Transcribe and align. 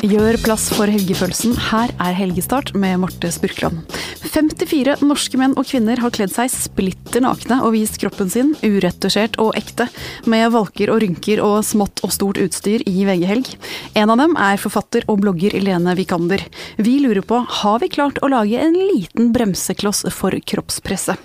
Gjør 0.00 0.38
plass 0.40 0.70
for 0.72 0.88
helgefølelsen. 0.88 1.52
Her 1.68 1.90
er 2.00 2.14
Helgestart 2.16 2.70
med 2.72 3.02
Marte 3.02 3.28
Spurkland. 3.34 3.82
54 4.24 4.94
norske 5.04 5.36
menn 5.36 5.52
og 5.60 5.68
kvinner 5.68 6.00
har 6.00 6.14
kledd 6.16 6.32
seg 6.32 6.48
splitter 6.54 7.20
nakne 7.20 7.58
og 7.66 7.74
vist 7.74 7.98
kroppen 8.00 8.32
sin, 8.32 8.54
uretusjert 8.64 9.36
og 9.44 9.52
ekte, 9.60 9.90
med 10.24 10.48
valker 10.56 10.94
og 10.94 11.02
rynker 11.04 11.44
og 11.44 11.58
smått 11.68 12.00
og 12.06 12.16
stort 12.16 12.40
utstyr 12.40 12.80
i 12.88 13.04
VG-helg. 13.04 13.52
En 13.92 14.16
av 14.16 14.22
dem 14.22 14.40
er 14.40 14.62
forfatter 14.62 15.04
og 15.04 15.20
blogger 15.20 15.60
Lene 15.60 15.92
Vikander. 15.98 16.48
Vi 16.80 16.96
lurer 17.04 17.20
på, 17.20 17.44
har 17.60 17.84
vi 17.84 17.92
klart 17.92 18.24
å 18.24 18.32
lage 18.32 18.56
en 18.56 18.80
liten 18.80 19.34
bremsekloss 19.36 20.06
for 20.16 20.32
kroppspresset? 20.32 21.20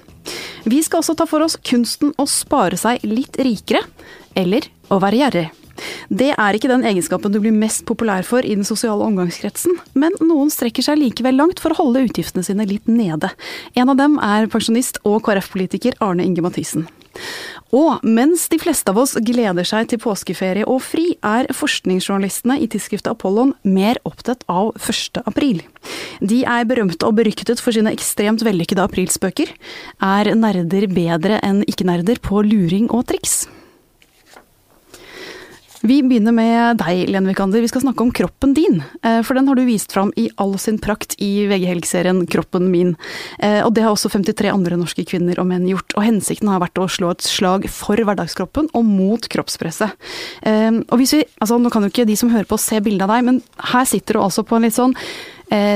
Vi 0.67 0.83
skal 0.83 0.99
også 0.99 1.15
ta 1.15 1.29
for 1.29 1.47
oss 1.47 1.55
kunsten 1.63 2.11
å 2.19 2.27
spare 2.27 2.75
seg 2.81 3.07
litt 3.07 3.39
rikere, 3.39 3.85
eller 4.35 4.67
å 4.91 4.99
være 4.99 5.23
gjerrig. 5.23 5.51
Det 6.09 6.31
er 6.33 6.57
ikke 6.57 6.71
den 6.71 6.85
egenskapen 6.87 7.33
du 7.33 7.39
blir 7.43 7.55
mest 7.55 7.85
populær 7.89 8.25
for 8.27 8.45
i 8.45 8.55
den 8.55 8.67
sosiale 8.67 9.05
omgangskretsen, 9.07 9.79
men 9.93 10.15
noen 10.23 10.51
strekker 10.53 10.85
seg 10.85 10.99
likevel 11.01 11.37
langt 11.39 11.61
for 11.63 11.73
å 11.73 11.79
holde 11.83 12.05
utgiftene 12.07 12.45
sine 12.45 12.67
litt 12.69 12.87
nede. 12.87 13.31
En 13.75 13.91
av 13.91 13.99
dem 13.99 14.19
er 14.23 14.49
pensjonist 14.51 15.01
og 15.03 15.23
KrF-politiker 15.25 15.97
Arne 16.03 16.27
Inge 16.27 16.45
Mathisen. 16.45 16.87
Og 17.75 18.03
mens 18.07 18.45
de 18.51 18.59
fleste 18.61 18.91
av 18.91 18.99
oss 19.01 19.15
gleder 19.27 19.67
seg 19.67 19.89
til 19.91 19.99
påskeferie 20.03 20.67
og 20.69 20.81
fri, 20.85 21.15
er 21.25 21.49
forskningsjournalistene 21.55 22.59
i 22.61 22.69
tidsskriftet 22.71 23.11
Apollon 23.11 23.53
mer 23.63 23.99
opptatt 24.07 24.45
av 24.51 24.73
1. 24.77 25.21
april. 25.25 25.63
De 26.21 26.43
er 26.43 26.67
berømte 26.69 27.07
og 27.07 27.17
beryktet 27.19 27.63
for 27.63 27.75
sine 27.75 27.93
ekstremt 27.95 28.45
vellykkede 28.45 28.85
aprilspøker. 28.85 29.51
Er 30.03 30.31
nerder 30.39 30.87
bedre 30.91 31.41
enn 31.43 31.63
ikke-nerder 31.67 32.21
på 32.23 32.45
luring 32.47 32.91
og 32.91 33.07
triks? 33.11 33.45
Vi 35.85 35.99
begynner 36.01 36.33
med 36.33 36.79
deg, 36.79 37.03
Lene 37.13 37.29
Vikander. 37.29 37.61
Vi 37.61 37.69
skal 37.69 37.83
snakke 37.83 38.01
om 38.01 38.09
kroppen 38.15 38.55
din. 38.57 38.79
Eh, 39.05 39.19
for 39.21 39.37
den 39.37 39.45
har 39.45 39.57
du 39.57 39.61
vist 39.67 39.91
fram 39.93 40.09
i 40.17 40.31
all 40.41 40.55
sin 40.57 40.79
prakt 40.81 41.13
i 41.21 41.45
VG-helgserien 41.45 42.23
Kroppen 42.25 42.71
min. 42.73 42.95
Eh, 43.37 43.59
og 43.61 43.75
det 43.75 43.83
har 43.85 43.93
også 43.93 44.09
53 44.09 44.49
andre 44.49 44.79
norske 44.81 45.05
kvinner 45.05 45.37
og 45.37 45.45
menn 45.51 45.67
gjort. 45.69 45.93
Og 45.93 46.07
hensikten 46.07 46.49
har 46.49 46.63
vært 46.63 46.81
å 46.81 46.87
slå 46.89 47.11
et 47.13 47.27
slag 47.27 47.67
for 47.69 48.01
hverdagskroppen 48.01 48.71
og 48.73 48.87
mot 48.87 49.29
kroppspresset. 49.29 49.93
Eh, 50.41 50.71
og 50.89 50.97
hvis 50.97 51.13
vi, 51.19 51.21
altså 51.37 51.61
Nå 51.61 51.69
kan 51.73 51.85
jo 51.85 51.91
ikke 51.93 52.07
de 52.09 52.17
som 52.17 52.33
hører 52.33 52.49
på 52.49 52.57
se 52.61 52.81
bildet 52.81 53.05
av 53.05 53.13
deg, 53.13 53.29
men 53.29 53.39
her 53.69 53.85
sitter 53.85 54.17
du 54.17 54.23
altså 54.23 54.41
på 54.41 54.57
en 54.57 54.65
litt 54.65 54.77
sånn 54.77 54.97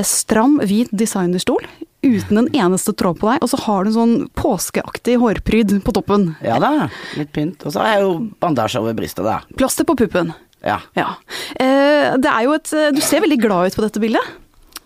stram, 0.04 0.58
hvit 0.66 0.90
designerstol 0.90 1.62
uten 2.06 2.42
en 2.42 2.50
eneste 2.56 2.94
tråd 2.96 3.20
på 3.20 3.30
deg, 3.32 3.42
og 3.44 3.52
så 3.52 3.60
har 3.66 3.84
du 3.84 3.92
en 3.92 3.98
sånn 3.98 4.18
påskeaktig 4.40 5.18
hårpryd 5.22 5.80
på 5.86 5.96
toppen. 5.96 6.30
Ja 6.46 6.60
da, 6.62 6.90
litt 7.20 7.34
pynt. 7.36 7.66
Og 7.66 7.76
så 7.76 7.84
har 7.84 7.98
jeg 7.98 8.06
jo 8.06 8.14
bandasje 8.42 8.82
over 8.84 8.96
brystet, 8.98 9.26
da. 9.28 9.40
Plaster 9.60 9.88
på 9.88 9.98
puppen. 10.00 10.32
Ja. 10.66 10.82
ja. 10.98 11.14
Eh, 11.56 12.16
det 12.20 12.28
er 12.28 12.44
jo 12.44 12.52
et 12.58 12.72
Du 12.92 13.00
ser 13.00 13.22
veldig 13.24 13.38
glad 13.40 13.70
ut 13.70 13.78
på 13.80 13.84
dette 13.86 14.02
bildet. 14.04 14.34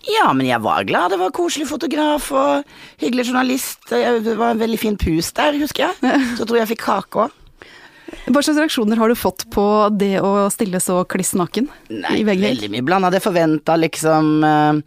Ja, 0.04 0.28
men 0.36 0.46
jeg 0.46 0.60
var 0.62 0.84
glad. 0.84 1.14
Det 1.14 1.20
var 1.20 1.32
koselig 1.34 1.66
fotograf 1.70 2.28
og 2.34 2.66
hyggelig 3.00 3.30
journalist. 3.30 3.80
Det 3.88 4.36
var 4.36 4.52
en 4.52 4.60
veldig 4.60 4.80
fin 4.80 4.98
pus 5.00 5.32
der, 5.36 5.56
husker 5.60 5.88
jeg. 5.88 6.20
Så 6.38 6.44
tror 6.44 6.58
jeg 6.58 6.66
jeg 6.66 6.74
fikk 6.74 6.84
kake 6.84 7.24
òg. 7.24 7.40
Hva 8.24 8.40
slags 8.40 8.56
reaksjoner 8.56 8.96
har 8.96 9.10
du 9.12 9.14
fått 9.18 9.42
på 9.52 9.62
det 9.92 10.16
å 10.24 10.46
stille 10.48 10.78
så 10.80 11.02
kliss 11.04 11.34
naken? 11.36 11.66
Nei, 11.92 12.22
veldig 12.24 12.70
mye 12.72 12.84
blanda. 12.86 13.10
Det 13.12 13.20
forventa 13.20 13.76
liksom 13.76 14.30
eh, 14.48 14.78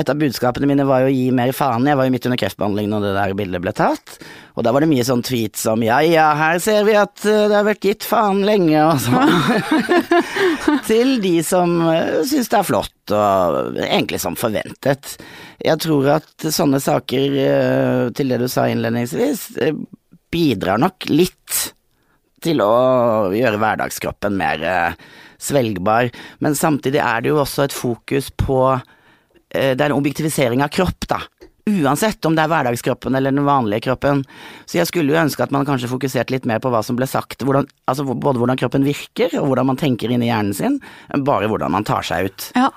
Et 0.00 0.08
av 0.08 0.16
budskapene 0.16 0.68
mine 0.70 0.86
var 0.88 1.04
jo 1.04 1.10
å 1.10 1.12
gi 1.12 1.26
mer 1.34 1.52
faen. 1.56 1.84
Jeg 1.84 1.98
var 1.98 2.08
jo 2.08 2.14
midt 2.14 2.28
under 2.30 2.40
kreftbehandling 2.40 2.88
når 2.88 3.04
det 3.04 3.12
der 3.18 3.34
bildet 3.36 3.64
ble 3.66 3.74
tatt. 3.76 4.16
Og 4.56 4.64
da 4.64 4.72
var 4.72 4.80
det 4.80 4.88
mye 4.88 5.04
sånn 5.04 5.24
tweet 5.26 5.60
som 5.60 5.84
ja 5.84 6.00
ja, 6.08 6.30
her 6.40 6.56
ser 6.64 6.88
vi 6.88 6.96
at 6.96 7.20
eh, 7.28 7.44
det 7.50 7.58
har 7.58 7.68
vært 7.68 7.84
gitt 7.84 8.08
faen 8.08 8.40
lenge, 8.48 8.80
og 8.80 8.96
sånn. 9.04 9.36
Til 10.88 11.18
de 11.20 11.36
som 11.44 11.76
eh, 11.92 12.22
syns 12.24 12.48
det 12.48 12.60
er 12.62 12.68
flott, 12.72 12.96
og 13.12 13.76
egentlig 13.84 14.24
som 14.24 14.40
forventet. 14.40 15.18
Jeg 15.60 15.84
tror 15.84 16.14
at 16.16 16.48
sånne 16.48 16.80
saker, 16.80 17.38
til 18.16 18.32
det 18.32 18.38
du 18.42 18.48
sa 18.50 18.66
innledningsvis, 18.70 19.48
bidrar 20.32 20.80
nok 20.82 21.06
litt 21.12 21.75
til 22.46 22.62
å 22.64 22.72
gjøre 23.34 23.60
hverdagskroppen 23.60 24.36
mer 24.38 24.62
eh, 24.64 24.98
svelgbar. 25.42 26.10
Men 26.44 26.58
samtidig 26.58 27.02
er 27.02 27.24
det 27.24 27.32
jo 27.32 27.40
også 27.42 27.66
et 27.66 27.76
fokus 27.76 28.30
på 28.32 28.60
eh, 28.74 29.74
Det 29.74 29.80
er 29.80 29.90
en 29.90 29.98
objektivisering 29.98 30.64
av 30.64 30.72
kropp, 30.74 31.08
da. 31.10 31.20
Uansett 31.66 32.22
om 32.28 32.36
det 32.36 32.44
er 32.44 32.50
hverdagskroppen 32.52 33.16
eller 33.18 33.32
den 33.34 33.42
vanlige 33.42 33.88
kroppen. 33.88 34.20
Så 34.70 34.76
jeg 34.78 34.86
skulle 34.86 35.10
jo 35.10 35.18
ønske 35.18 35.42
at 35.42 35.50
man 35.50 35.64
kanskje 35.66 35.88
fokuserte 35.90 36.30
litt 36.30 36.44
mer 36.46 36.60
på 36.62 36.70
hva 36.70 36.78
som 36.86 36.94
ble 36.94 37.08
sagt, 37.10 37.42
hvordan, 37.42 37.66
altså 37.90 38.04
både 38.06 38.38
hvordan 38.38 38.60
kroppen 38.60 38.86
virker 38.86 39.34
og 39.40 39.48
hvordan 39.48 39.66
man 39.72 39.80
tenker 39.80 40.14
inni 40.14 40.28
hjernen 40.28 40.54
sin, 40.54 40.78
bare 41.26 41.50
hvordan 41.50 41.74
man 41.74 41.82
tar 41.88 42.06
seg 42.06 42.30
ut. 42.30 42.46
Ja, 42.54 42.68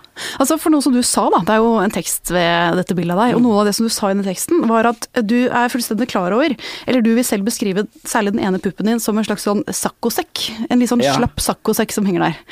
altså 0.42 0.58
for 0.58 0.74
noe 0.74 0.82
som 0.82 0.98
du 0.98 1.04
sa 1.06 1.28
da, 1.30 1.44
det 1.46 1.54
er 1.54 1.62
jo 1.62 1.78
en 1.84 1.94
tekst 1.94 2.34
ved 2.34 2.82
dette 2.82 2.98
bildet 2.98 3.14
av 3.14 3.22
deg, 3.28 3.38
og 3.38 3.46
noe 3.46 3.62
av 3.62 3.70
det 3.70 3.78
som 3.78 3.86
du 3.86 3.94
sa 3.94 4.10
i 4.10 4.18
den 4.18 4.26
teksten 4.26 4.66
var 4.74 4.90
at 4.90 5.06
du 5.22 5.38
er 5.46 5.70
fullstendig 5.70 6.10
klar 6.10 6.34
over, 6.34 6.58
eller 6.90 7.06
du 7.06 7.14
vil 7.14 7.30
selv 7.30 7.46
beskrive 7.46 7.86
særlig 8.02 8.40
den 8.40 8.46
ene 8.50 8.58
puppen 8.58 8.90
din 8.90 9.04
som 9.04 9.22
en 9.22 9.30
slags 9.30 9.46
sånn 9.46 9.68
saccosekk, 9.70 10.48
en 10.66 10.82
litt 10.82 10.90
sånn 10.90 11.06
ja. 11.06 11.14
slapp 11.14 11.38
saccosekk 11.46 11.94
som 11.94 12.10
henger 12.10 12.32
der. 12.32 12.46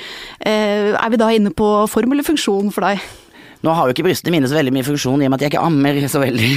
Eh, 0.46 0.92
er 0.94 1.10
vi 1.10 1.18
da 1.18 1.34
inne 1.34 1.50
på 1.50 1.80
form 1.90 2.14
eller 2.14 2.30
funksjon 2.30 2.70
for 2.70 2.86
deg? 2.86 3.02
Nå 3.66 3.74
har 3.74 3.88
jo 3.88 3.96
ikke 3.96 4.06
brystene 4.06 4.36
mine 4.36 4.50
så 4.50 4.58
veldig 4.58 4.74
mye 4.76 4.86
funksjon 4.86 5.24
i 5.24 5.28
og 5.28 5.34
med 5.34 5.40
at 5.40 5.46
jeg 5.46 5.54
ikke 5.54 5.64
ammer 5.66 6.00
så 6.12 6.22
veldig. 6.22 6.50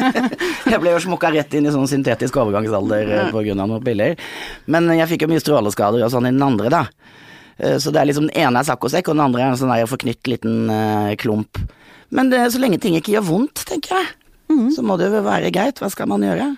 jeg 0.72 0.80
ble 0.80 0.94
jo 0.94 1.02
smukka 1.04 1.32
rett 1.34 1.56
inn 1.56 1.68
i 1.68 1.74
sånn 1.74 1.90
syntetisk 1.90 2.38
overgangsalder 2.40 3.12
eh, 3.16 3.32
på 3.34 3.42
grunn 3.44 3.60
av 3.60 3.68
noen 3.68 3.84
piller. 3.84 4.16
Men 4.72 4.88
jeg 4.96 5.10
fikk 5.12 5.26
jo 5.26 5.30
mye 5.34 5.42
stråleskader 5.42 6.06
og 6.06 6.14
sånn 6.14 6.30
i 6.30 6.32
den 6.32 6.46
andre, 6.46 6.72
da. 6.72 6.84
Eh, 7.60 7.76
så 7.82 7.92
det 7.92 8.00
er 8.00 8.08
liksom 8.08 8.30
den 8.30 8.38
ene 8.40 8.62
er 8.62 8.68
saccosekk, 8.70 9.10
og 9.10 9.18
den 9.18 9.26
andre 9.26 9.44
er 9.44 9.52
en 9.52 9.60
sånn 9.60 9.74
der 9.74 9.90
forknytt 9.90 10.32
liten 10.32 10.72
uh, 10.72 11.12
klump. 11.20 11.60
Men 12.14 12.32
det, 12.32 12.46
så 12.54 12.62
lenge 12.62 12.80
ting 12.82 12.96
ikke 12.98 13.14
gjør 13.14 13.28
vondt, 13.28 13.64
tenker 13.68 13.98
jeg, 13.98 14.10
mm. 14.50 14.66
så 14.74 14.84
må 14.86 14.96
det 14.98 15.10
jo 15.10 15.22
være 15.26 15.52
greit. 15.54 15.82
Hva 15.82 15.92
skal 15.92 16.08
man 16.10 16.24
gjøre? 16.26 16.54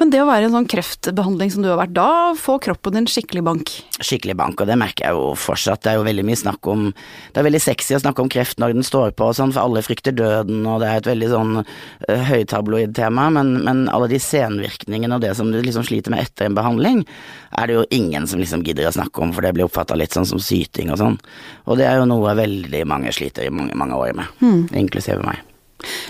Men 0.00 0.12
det 0.12 0.20
å 0.22 0.28
være 0.28 0.46
i 0.46 0.48
en 0.48 0.54
sånn 0.56 0.68
kreftbehandling 0.70 1.52
som 1.54 1.64
du 1.64 1.70
har 1.70 1.80
vært, 1.80 1.94
da 1.96 2.34
får 2.38 2.60
kroppen 2.68 2.96
din 2.98 3.08
skikkelig 3.10 3.44
bank? 3.46 3.72
Skikkelig 3.98 4.36
bank, 4.38 4.60
og 4.62 4.70
det 4.70 4.78
merker 4.80 5.08
jeg 5.08 5.16
jo 5.16 5.32
fortsatt. 5.38 5.82
Det 5.84 5.92
er 5.92 5.98
jo 5.98 6.06
veldig 6.06 6.24
mye 6.26 6.38
snakk 6.38 6.68
om 6.70 6.88
Det 6.88 7.40
er 7.40 7.46
veldig 7.46 7.62
sexy 7.62 7.96
å 7.96 8.02
snakke 8.02 8.22
om 8.22 8.30
kreft 8.32 8.60
når 8.62 8.76
den 8.76 8.86
står 8.86 9.14
på 9.18 9.28
og 9.28 9.36
sånn, 9.38 9.52
for 9.54 9.64
alle 9.64 9.82
frykter 9.84 10.14
døden, 10.16 10.62
og 10.68 10.82
det 10.82 10.90
er 10.90 11.02
et 11.02 11.10
veldig 11.10 11.30
sånn 11.32 11.52
uh, 11.60 12.22
høytabloid 12.30 12.94
tema, 12.96 13.28
men, 13.34 13.54
men, 13.66 13.84
alle 13.92 14.10
de 14.10 14.20
senvirkningene 14.22 15.18
og 15.18 15.24
det 15.24 15.34
som 15.38 15.52
du 15.52 15.60
liksom 15.62 15.86
sliter 15.86 16.14
med 16.14 16.26
etter 16.26 16.48
en 16.48 16.58
behandling, 16.58 17.04
er 17.58 17.68
det 17.68 17.78
jo 17.78 17.86
ingen 17.94 18.26
som 18.30 18.42
liksom 18.42 18.64
gidder 18.66 18.90
å 18.90 18.96
snakke 18.98 19.22
om, 19.24 19.34
for 19.34 19.44
det 19.44 19.54
blir 19.56 19.68
oppfatta 19.68 19.98
litt 19.98 20.16
sånn 20.16 20.28
som 20.28 20.42
syting 20.42 20.92
og 20.94 21.00
sånn. 21.00 21.20
Og 21.66 21.80
det 21.80 21.88
er 21.88 22.00
jo 22.00 22.08
noe 22.10 22.36
veldig 22.38 22.84
mange 22.88 23.14
sliter 23.14 23.48
i 23.48 23.54
mange, 23.54 23.76
mange 23.78 23.98
år 23.98 24.16
med, 24.18 24.40
mm. 24.42 24.62
inklusive 24.84 25.22
meg. 25.24 25.47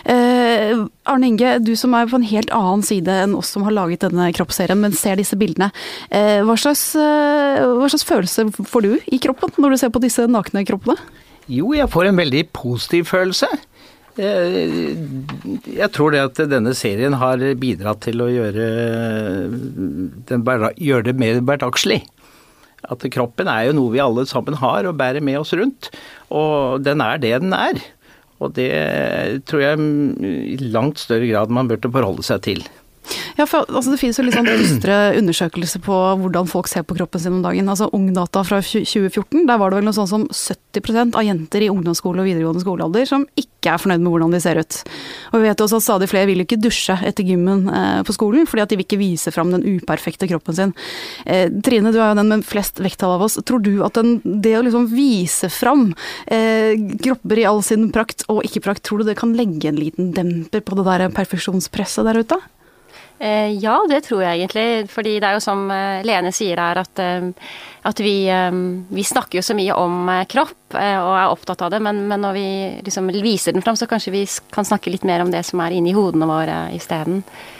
Eh, 0.08 0.72
Arne 1.08 1.28
Inge, 1.28 1.58
du 1.60 1.74
som 1.76 1.94
er 1.96 2.08
på 2.08 2.18
en 2.18 2.26
helt 2.26 2.52
annen 2.54 2.84
side 2.86 3.12
enn 3.24 3.36
oss 3.38 3.52
som 3.54 3.66
har 3.66 3.74
laget 3.76 4.06
denne 4.06 4.30
kroppsserien, 4.36 4.80
men 4.80 4.96
ser 4.96 5.20
disse 5.20 5.36
bildene. 5.38 5.70
Eh, 6.10 6.40
hva, 6.46 6.56
slags, 6.60 6.90
eh, 6.96 7.64
hva 7.78 7.88
slags 7.92 8.06
følelse 8.08 8.48
får 8.58 8.86
du 8.86 8.92
i 9.12 9.20
kroppen 9.22 9.52
når 9.60 9.74
du 9.74 9.80
ser 9.82 9.92
på 9.94 10.02
disse 10.04 10.24
nakne 10.30 10.64
kroppene? 10.68 10.96
Jo, 11.48 11.72
jeg 11.76 11.88
får 11.92 12.10
en 12.10 12.20
veldig 12.20 12.44
positiv 12.56 13.08
følelse. 13.08 13.48
Eh, 14.18 14.96
jeg 15.78 15.90
tror 15.94 16.12
det 16.12 16.24
at 16.26 16.40
denne 16.50 16.74
serien 16.76 17.16
har 17.20 17.42
bidratt 17.60 18.02
til 18.08 18.24
å 18.24 18.30
gjøre, 18.32 18.68
gjøre 20.76 21.06
det 21.06 21.16
mer 21.20 21.40
hverdagslig. 21.40 22.02
At 22.88 23.02
kroppen 23.12 23.48
er 23.50 23.68
jo 23.68 23.76
noe 23.76 23.92
vi 23.92 24.02
alle 24.02 24.24
sammen 24.28 24.56
har 24.60 24.86
og 24.86 24.98
bærer 24.98 25.24
med 25.24 25.40
oss 25.40 25.52
rundt. 25.56 25.90
Og 26.30 26.82
den 26.84 27.02
er 27.04 27.18
det 27.22 27.34
den 27.42 27.54
er. 27.56 27.80
Og 28.38 28.54
det 28.54 28.68
tror 29.50 29.62
jeg 29.64 29.78
i 30.54 30.56
langt 30.70 31.00
større 31.02 31.26
grad 31.30 31.50
man 31.54 31.70
burde 31.70 31.90
forholde 31.90 32.26
seg 32.26 32.44
til. 32.46 32.62
Ja, 33.38 33.46
for 33.46 33.68
altså, 33.70 33.92
Det 33.92 34.00
finnes 34.00 34.18
jo 34.18 34.24
litt 34.26 34.34
sånn 34.34 34.48
dystre 34.50 34.94
undersøkelser 35.20 35.82
på 35.84 35.96
hvordan 36.24 36.48
folk 36.50 36.66
ser 36.70 36.82
på 36.82 36.96
kroppen 36.98 37.22
sin 37.22 37.36
om 37.36 37.44
dagen. 37.44 37.70
Altså 37.70 37.86
Ungdata 37.94 38.42
fra 38.46 38.58
2014, 38.64 39.44
der 39.46 39.60
var 39.60 39.70
det 39.70 39.78
vel 39.78 39.86
noe 39.86 39.94
sånn 39.94 40.10
som 40.10 40.24
70 40.26 41.14
av 41.14 41.22
jenter 41.22 41.62
i 41.62 41.70
ungdomsskole 41.70 42.22
og 42.22 42.26
videregående 42.26 42.64
skolealder 42.64 43.06
som 43.06 43.28
ikke 43.38 43.74
er 43.74 43.82
fornøyd 43.82 44.02
med 44.02 44.10
hvordan 44.10 44.34
de 44.34 44.40
ser 44.42 44.58
ut. 44.58 44.80
Og 45.30 45.38
vi 45.38 45.46
vet 45.46 45.62
også 45.62 45.78
at 45.78 45.86
stadig 45.86 46.10
flere 46.10 46.30
vil 46.30 46.42
ikke 46.42 46.58
dusje 46.58 46.98
etter 47.06 47.26
gymmen 47.26 47.68
eh, 47.70 48.02
på 48.06 48.16
skolen, 48.16 48.46
fordi 48.50 48.64
at 48.64 48.74
de 48.74 48.80
vil 48.80 48.88
ikke 48.88 49.00
vise 49.04 49.32
fram 49.34 49.54
den 49.54 49.66
uperfekte 49.78 50.30
kroppen 50.30 50.58
sin. 50.58 50.74
Eh, 51.22 51.46
Trine, 51.62 51.94
du 51.94 52.00
er 52.00 52.10
jo 52.10 52.18
den 52.18 52.34
med 52.34 52.46
flest 52.46 52.82
vekttall 52.82 53.16
av 53.20 53.26
oss. 53.28 53.38
Tror 53.46 53.62
du 53.62 53.84
at 53.86 53.98
den, 53.98 54.18
det 54.42 54.56
å 54.58 54.66
liksom 54.66 54.90
vise 54.90 55.50
fram 55.52 55.92
eh, 56.26 56.74
kropper 57.06 57.38
i 57.38 57.46
all 57.46 57.62
sin 57.66 57.86
prakt 57.94 58.26
og 58.26 58.42
ikke-prakt, 58.50 58.82
tror 58.88 59.02
du 59.02 59.12
det 59.12 59.18
kan 59.22 59.38
legge 59.38 59.70
en 59.70 59.78
liten 59.78 60.14
demper 60.16 60.66
på 60.66 60.78
det 60.78 60.90
der 60.90 61.10
perfeksjonspresset 61.14 62.06
der 62.10 62.24
ute? 62.26 62.42
Eh, 63.18 63.50
ja, 63.58 63.80
det 63.88 64.00
tror 64.06 64.22
jeg 64.22 64.38
egentlig. 64.38 64.88
Fordi 64.90 65.16
det 65.18 65.28
er 65.28 65.38
jo 65.38 65.42
som 65.42 65.66
eh, 65.74 66.04
Lene 66.06 66.32
sier 66.34 66.60
her, 66.62 66.78
at, 66.84 67.02
eh, 67.02 67.50
at 67.88 68.02
vi, 68.02 68.16
vi, 68.94 69.04
snakker 69.06 69.40
jo 69.40 69.44
så 69.44 69.56
mye 69.58 69.74
om 69.74 70.10
kropp 70.28 70.74
og 70.74 71.12
er 71.16 71.30
opptatt 71.32 71.62
av 71.64 71.70
det, 71.72 71.78
men, 71.80 72.02
men 72.10 72.20
når 72.20 72.34
vi 72.36 72.48
liksom 72.84 73.06
viser 73.24 73.54
den 73.56 73.64
fram, 73.64 73.78
så 73.78 73.88
kanskje 73.88 74.12
vi 74.12 74.26
kan 74.52 74.66
snakke 74.68 74.92
litt 74.92 75.06
mer 75.08 75.24
om 75.24 75.30
det 75.32 75.40
som 75.48 75.62
er 75.64 75.72
inni 75.78 75.94
hodene 75.96 76.28
våre 76.28 76.58
isteden. 76.76 77.22
Mm. 77.22 77.57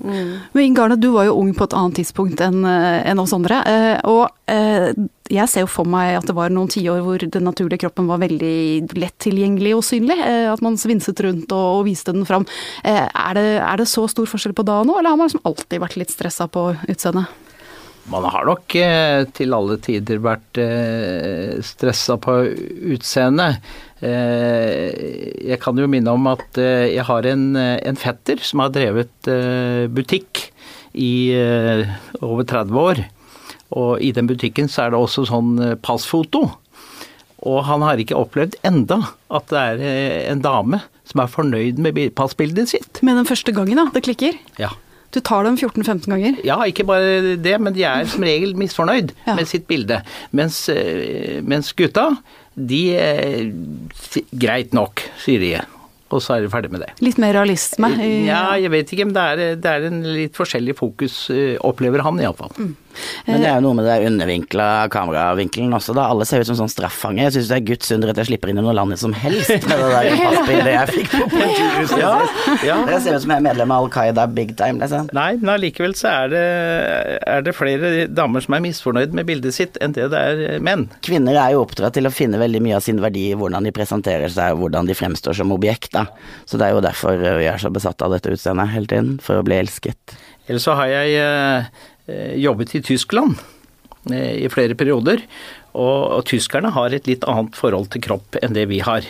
Men 0.00 0.62
Ingarne, 0.64 0.98
du 1.00 1.10
var 1.14 1.28
jo 1.28 1.38
ung 1.40 1.54
på 1.56 1.66
et 1.66 1.76
annet 1.76 2.00
tidspunkt 2.00 2.40
enn 2.44 2.64
en 2.64 3.22
oss 3.22 3.34
andre. 3.36 3.62
Og 4.08 4.26
jeg 5.30 5.50
ser 5.50 5.64
jo 5.64 5.70
for 5.70 5.88
meg 5.88 6.16
at 6.18 6.26
det 6.28 6.34
var 6.36 6.52
noen 6.52 6.70
tiår 6.70 7.02
hvor 7.06 7.22
den 7.22 7.46
naturlige 7.46 7.84
kroppen 7.84 8.08
var 8.10 8.20
veldig 8.22 8.90
lett 8.98 9.16
tilgjengelig 9.22 9.76
og 9.76 9.84
synlig. 9.86 10.18
Eh, 10.24 10.48
at 10.50 10.62
man 10.64 10.78
svinset 10.80 11.22
rundt 11.26 11.54
og, 11.54 11.84
viste 11.86 12.14
den 12.14 12.26
fram. 12.28 12.46
Eh, 12.82 13.06
er, 13.06 13.36
det, 13.38 13.46
er, 13.60 13.76
det, 13.80 13.88
så 13.90 14.06
stor 14.10 14.28
forskjell 14.30 14.56
på 14.56 14.66
da 14.66 14.80
og 14.82 14.90
nå, 14.90 14.98
eller 14.98 15.14
har 15.14 15.20
man 15.20 15.30
liksom 15.30 15.46
alltid 15.46 15.82
vært 15.82 16.00
litt 16.00 16.12
stressa 16.14 16.50
på 16.50 16.72
utseendet? 16.90 17.30
Man 18.10 18.24
har 18.32 18.48
nok 18.48 18.74
eh, 18.80 19.26
til 19.36 19.52
alle 19.54 19.76
tider 19.84 20.22
vært 20.24 20.58
eh, 20.58 21.60
stressa 21.62 22.16
på 22.22 22.38
utseendet. 22.94 23.60
Eh, 24.00 24.88
jeg 25.52 25.60
kan 25.62 25.78
jo 25.78 25.86
minne 25.90 26.16
om 26.16 26.26
at 26.32 26.58
eh, 26.58 26.88
jeg 26.96 27.04
har 27.06 27.28
en, 27.30 27.46
en 27.60 28.00
fetter 28.00 28.40
som 28.42 28.64
har 28.64 28.72
drevet 28.74 29.30
butikk 29.94 30.46
i 30.98 31.12
over 32.24 32.42
30 32.48 32.80
år. 32.80 33.04
Og 33.78 34.00
i 34.02 34.10
den 34.14 34.26
butikken 34.30 34.68
så 34.70 34.86
er 34.86 34.94
det 34.94 35.00
også 35.00 35.26
sånn 35.30 35.54
eh, 35.62 35.76
passfoto. 35.78 36.48
Og 37.40 37.62
han 37.64 37.84
har 37.86 38.00
ikke 38.02 38.18
opplevd 38.18 38.58
enda 38.66 38.98
at 39.32 39.46
det 39.52 39.60
er 39.60 39.84
eh, 39.86 40.16
en 40.32 40.42
dame 40.44 40.82
som 41.08 41.22
er 41.22 41.30
fornøyd 41.30 41.80
med 41.82 42.00
passbildet 42.18 42.72
sitt. 42.74 43.00
Med 43.06 43.18
den 43.18 43.28
første 43.28 43.54
gangen, 43.54 43.78
da? 43.78 43.86
Det 43.94 44.04
klikker? 44.06 44.36
Ja. 44.60 44.72
Du 45.10 45.18
tar 45.20 45.46
dem 45.46 45.56
14-15 45.58 46.06
ganger? 46.12 46.38
Ja, 46.46 46.60
ikke 46.70 46.86
bare 46.86 47.34
det, 47.40 47.56
men 47.62 47.74
de 47.74 47.82
er 47.88 48.06
som 48.10 48.22
regel 48.26 48.54
misfornøyd 48.58 49.10
ja. 49.26 49.34
med 49.34 49.50
sitt 49.50 49.66
bilde. 49.70 50.02
Mens, 50.36 50.62
eh, 50.72 51.40
mens 51.42 51.72
gutta, 51.76 52.12
de 52.54 52.82
Greit 54.30 54.74
nok, 54.76 55.02
sier 55.22 55.42
de 55.42 55.52
og 56.10 56.18
så 56.22 56.36
er 56.36 56.44
de 56.44 56.50
ferdig 56.50 56.72
med 56.74 56.82
det. 56.82 56.90
Litt 57.04 57.20
mer 57.22 57.34
realisme? 57.36 57.90
I, 58.02 58.26
ja, 58.26 58.42
jeg 58.58 58.72
vet 58.72 58.90
ikke, 58.90 59.06
men 59.06 59.14
det 59.14 59.22
er, 59.22 59.42
det 59.62 59.70
er 59.70 59.86
en 59.86 60.00
litt 60.02 60.38
forskjellig 60.38 60.74
fokus, 60.80 61.22
eh, 61.30 61.54
opplever 61.66 62.02
han 62.02 62.18
iallfall. 62.22 62.50
Mm. 62.58 62.72
Men 63.26 63.42
det 63.42 63.48
er 63.50 63.58
jo 63.58 63.64
noe 63.68 63.78
med 63.78 63.86
det 63.86 63.96
undervinkla 64.08 64.66
kameravinkelen 64.92 65.74
også, 65.76 65.94
da. 65.96 66.06
Alle 66.10 66.26
ser 66.28 66.42
ut 66.42 66.50
som 66.50 66.58
sånn 66.58 66.72
straffange. 66.72 67.22
Jeg 67.26 67.36
syns 67.36 67.50
det 67.52 67.58
er 67.58 67.66
guds 67.70 67.92
under 67.94 68.12
at 68.12 68.20
jeg 68.20 68.30
slipper 68.30 68.52
inn 68.52 68.60
i 68.60 68.64
noe 68.64 68.74
land 68.76 68.96
som 69.00 69.14
helst 69.16 69.52
med 69.68 69.82
det 69.82 69.90
der 69.92 70.08
passbildet 70.24 70.72
jeg 70.74 70.94
fikk 70.94 71.10
på 71.14 71.28
politihuset. 71.34 72.00
Ja, 72.00 72.14
ja. 72.66 72.78
Det 72.88 73.00
ser 73.04 73.16
ut 73.16 73.24
som 73.24 73.34
jeg 73.34 73.42
er 73.42 73.46
medlem 73.46 73.74
av 73.74 73.86
Al 73.86 73.92
Qaida 73.94 74.26
big 74.30 74.54
time, 74.58 74.82
liksom. 74.82 75.10
Nei, 75.16 75.28
men 75.40 75.52
allikevel 75.54 75.94
så 75.98 76.10
er 76.12 76.32
det, 76.32 76.44
er 77.34 77.46
det 77.46 77.56
flere 77.56 77.92
damer 78.10 78.44
som 78.44 78.56
er 78.56 78.64
misfornøyd 78.64 79.14
med 79.16 79.28
bildet 79.28 79.56
sitt 79.56 79.78
enn 79.80 79.94
det 79.96 80.10
det 80.12 80.24
er 80.32 80.64
menn. 80.64 80.88
Kvinner 81.06 81.38
er 81.38 81.54
jo 81.54 81.64
oppdratt 81.66 81.96
til 81.96 82.08
å 82.08 82.14
finne 82.14 82.40
veldig 82.40 82.62
mye 82.64 82.80
av 82.80 82.84
sin 82.86 83.00
verdi 83.02 83.28
i 83.30 83.38
hvordan 83.38 83.66
de 83.66 83.74
presenterer 83.74 84.32
seg, 84.32 84.58
hvordan 84.58 84.88
de 84.88 84.96
fremstår 84.98 85.38
som 85.38 85.54
objekt, 85.54 85.92
da. 85.96 86.06
Så 86.48 86.60
det 86.60 86.68
er 86.68 86.76
jo 86.76 86.84
derfor 86.84 87.20
vi 87.20 87.48
er 87.48 87.60
så 87.60 87.70
besatt 87.72 88.02
av 88.04 88.16
dette 88.16 88.32
utseendet 88.34 88.74
hele 88.74 88.90
tiden, 88.90 89.16
for 89.22 89.40
å 89.40 89.46
bli 89.46 89.60
elsket. 89.60 90.18
Eller 90.50 90.62
så 90.62 90.74
har 90.74 90.88
jeg 90.90 91.18
eh, 91.20 91.40
Eh, 91.50 91.64
jobbet 92.40 92.74
i 92.78 92.82
Tyskland 92.84 93.38
eh, 94.10 94.44
i 94.44 94.48
flere 94.52 94.76
perioder, 94.78 95.22
og, 95.72 96.18
og 96.18 96.24
tyskerne 96.30 96.72
har 96.74 96.94
et 96.94 97.08
litt 97.10 97.26
annet 97.30 97.58
forhold 97.58 97.90
til 97.92 98.04
kropp 98.08 98.40
enn 98.42 98.56
det 98.56 98.66
vi 98.70 98.82
har. 98.84 99.06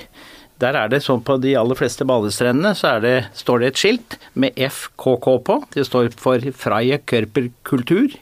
Der 0.60 0.76
er 0.76 0.90
det 0.92 1.00
sånn 1.06 1.22
på 1.24 1.38
de 1.40 1.54
aller 1.56 1.78
fleste 1.78 2.04
badestrendene 2.04 2.74
så 2.76 2.98
det, 3.00 3.30
står 3.38 3.62
det 3.62 3.70
et 3.70 3.80
skilt 3.80 4.16
med 4.36 4.58
FKK 4.60 5.28
på. 5.46 5.56
Det 5.72 5.86
står 5.88 6.10
for 6.20 6.44
Freie 6.52 7.00
Körperkultur. 7.00 8.12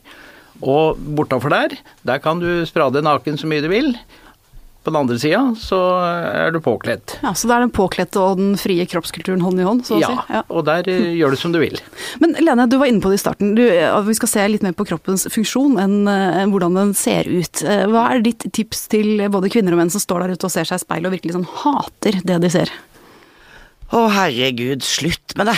Og 0.58 0.98
bortafor 1.18 1.54
der, 1.54 1.74
der 2.06 2.22
kan 2.22 2.38
du 2.42 2.62
sprade 2.66 3.02
naken 3.02 3.38
så 3.38 3.50
mye 3.50 3.62
du 3.62 3.68
vil. 3.70 3.92
På 4.88 4.92
den 4.94 5.02
andre 5.02 5.18
sida 5.20 5.40
så 5.60 5.78
er 6.00 6.54
du 6.54 6.62
påkledd. 6.64 7.18
Ja, 7.20 7.34
Så 7.36 7.50
det 7.50 7.58
er 7.58 7.66
den 7.66 7.72
påkledte 7.76 8.22
og 8.24 8.38
den 8.40 8.54
frie 8.56 8.86
kroppskulturen 8.88 9.42
hånd 9.44 9.60
i 9.60 9.66
hånd, 9.66 9.82
så 9.84 9.98
å 9.98 10.00
ja, 10.00 10.08
si? 10.08 10.32
Ja, 10.32 10.40
og 10.48 10.64
der 10.64 10.88
uh, 10.88 11.10
gjør 11.18 11.36
du 11.36 11.40
som 11.40 11.52
du 11.52 11.58
vil. 11.60 11.76
Men 12.22 12.32
Lene, 12.40 12.64
du 12.72 12.78
var 12.80 12.88
inne 12.88 13.04
på 13.04 13.12
det 13.12 13.18
i 13.18 13.20
starten. 13.20 13.52
Du, 13.58 13.60
vi 13.68 14.16
skal 14.16 14.32
se 14.32 14.46
litt 14.48 14.64
mer 14.64 14.72
på 14.78 14.86
kroppens 14.88 15.28
funksjon 15.34 15.76
enn 15.82 15.98
enn 16.08 16.52
hvordan 16.54 16.78
den 16.78 16.94
ser 16.96 17.28
ut. 17.28 17.60
Hva 17.60 18.06
er 18.14 18.24
ditt 18.24 18.46
tips 18.56 18.86
til 18.94 19.20
både 19.28 19.50
kvinner 19.52 19.76
og 19.76 19.82
menn 19.82 19.92
som 19.92 20.00
står 20.00 20.24
der 20.24 20.38
ute 20.38 20.48
og 20.48 20.54
ser 20.54 20.68
seg 20.68 20.80
i 20.80 20.86
speilet 20.86 21.10
og 21.10 21.18
virkelig 21.18 21.36
sånn 21.36 21.48
hater 21.66 22.22
det 22.24 22.40
de 22.46 22.52
ser? 22.56 22.72
Å 23.92 24.06
herregud, 24.12 24.84
slutt 24.84 25.36
med 25.36 25.52
det. 25.52 25.56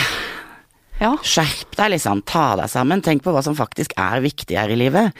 Ja. 1.01 1.15
Skjerp 1.25 1.73
deg, 1.79 1.95
liksom. 1.95 2.19
Ta 2.29 2.51
deg 2.59 2.69
sammen. 2.69 3.01
Tenk 3.01 3.23
på 3.25 3.33
hva 3.33 3.41
som 3.41 3.55
faktisk 3.57 3.95
er 3.99 4.21
viktig 4.21 4.57
her 4.57 4.69
i 4.69 4.77
livet. 4.77 5.17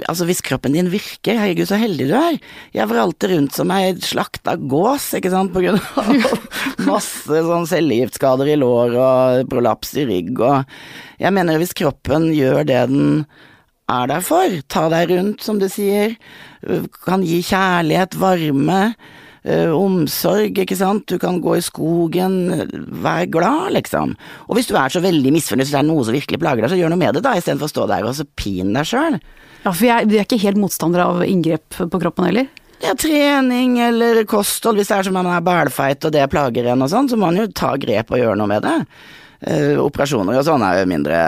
Altså, 0.00 0.26
hvis 0.26 0.42
kroppen 0.42 0.74
din 0.74 0.90
virker, 0.90 1.38
herregud, 1.38 1.68
så 1.70 1.78
heldig 1.78 2.08
du 2.10 2.16
er. 2.18 2.40
Jeg 2.74 2.90
var 2.90 3.02
alltid 3.04 3.34
rundt 3.36 3.54
som 3.54 3.70
ei 3.74 3.92
slakta 4.02 4.56
gås, 4.58 5.06
ikke 5.18 5.30
sant, 5.30 5.54
på 5.54 5.62
grunn 5.62 5.78
av 5.78 6.10
masse 6.90 7.44
sånn 7.46 7.68
cellegiftskader 7.70 8.50
i 8.50 8.58
lår 8.58 8.98
og 8.98 9.46
prolaps 9.52 9.94
i 10.00 10.08
rygg 10.08 10.42
og 10.42 10.74
Jeg 11.20 11.34
mener, 11.36 11.60
hvis 11.60 11.76
kroppen 11.76 12.30
gjør 12.32 12.64
det 12.64 12.82
den 12.90 13.24
er 13.90 14.06
der 14.08 14.22
for, 14.24 14.54
ta 14.72 14.86
deg 14.88 15.10
rundt, 15.10 15.42
som 15.44 15.58
du 15.60 15.66
sier, 15.70 16.14
kan 17.04 17.24
gi 17.26 17.40
kjærlighet, 17.44 18.16
varme 18.18 18.80
uh, 19.48 19.72
omsorg, 19.76 20.58
ikke 20.62 20.78
sant, 20.78 21.06
du 21.10 21.20
kan 21.22 21.40
gå 21.42 21.56
i 21.58 21.64
skogen, 21.64 22.38
vær 23.04 23.28
glad, 23.32 23.74
liksom. 23.78 24.16
Og 24.48 24.58
hvis 24.58 24.70
du 24.70 24.76
er 24.78 24.92
så 24.92 25.02
veldig 25.04 25.34
misfornøyd, 25.36 25.66
hvis 25.66 25.74
det 25.76 25.82
er 25.82 25.88
noe 25.88 26.06
som 26.06 26.16
virkelig 26.16 26.40
plager 26.42 26.64
deg, 26.64 26.72
så 26.72 26.80
gjør 26.80 26.94
noe 26.94 27.02
med 27.02 27.18
det, 27.18 27.24
da, 27.26 27.36
istedenfor 27.38 27.70
å 27.70 27.74
stå 27.74 27.86
der 27.90 28.08
og 28.08 28.16
så 28.18 28.28
pine 28.38 28.74
deg 28.76 28.90
sjøl. 28.90 29.20
Ja, 29.60 29.70
for 29.70 29.82
vi 29.84 29.92
er, 29.92 30.08
vi 30.08 30.18
er 30.20 30.28
ikke 30.28 30.40
helt 30.40 30.60
motstandere 30.60 31.06
av 31.10 31.24
inngrep 31.26 31.76
på 31.76 32.00
kroppen 32.00 32.30
heller? 32.30 32.48
Ja, 32.80 32.94
trening 32.96 33.74
eller 33.84 34.22
kosthold, 34.24 34.78
hvis 34.80 34.88
det 34.88 34.96
er 34.96 35.08
som 35.10 35.16
man 35.18 35.28
er 35.28 35.42
bælfeit 35.44 36.06
og 36.08 36.14
det 36.14 36.24
plager 36.32 36.70
en 36.72 36.86
og 36.86 36.88
sånn, 36.88 37.10
så 37.10 37.18
må 37.18 37.28
man 37.28 37.42
jo 37.42 37.50
ta 37.52 37.74
grep 37.80 38.14
og 38.14 38.22
gjøre 38.22 38.38
noe 38.40 38.48
med 38.48 38.64
det. 38.64 38.78
Uh, 39.40 39.78
operasjoner 39.80 40.36
og 40.36 40.44
sånn 40.44 40.60
er 40.66 40.82
jeg 40.82 40.88
mindre 40.90 41.18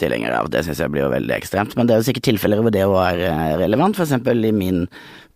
tilhenger 0.00 0.32
av, 0.38 0.46
det 0.48 0.62
syns 0.64 0.78
jeg 0.80 0.88
blir 0.92 1.02
jo 1.04 1.12
veldig 1.12 1.34
ekstremt. 1.36 1.74
Men 1.76 1.88
det 1.88 1.94
er 1.94 2.00
jo 2.00 2.06
sikkert 2.06 2.24
tilfeller 2.30 2.62
hvor 2.64 2.72
det 2.72 2.86
òg 2.86 2.96
er 3.02 3.24
eh, 3.28 3.56
relevant, 3.60 3.98
eksempel 4.00 4.40
i 4.48 4.52
min 4.56 4.86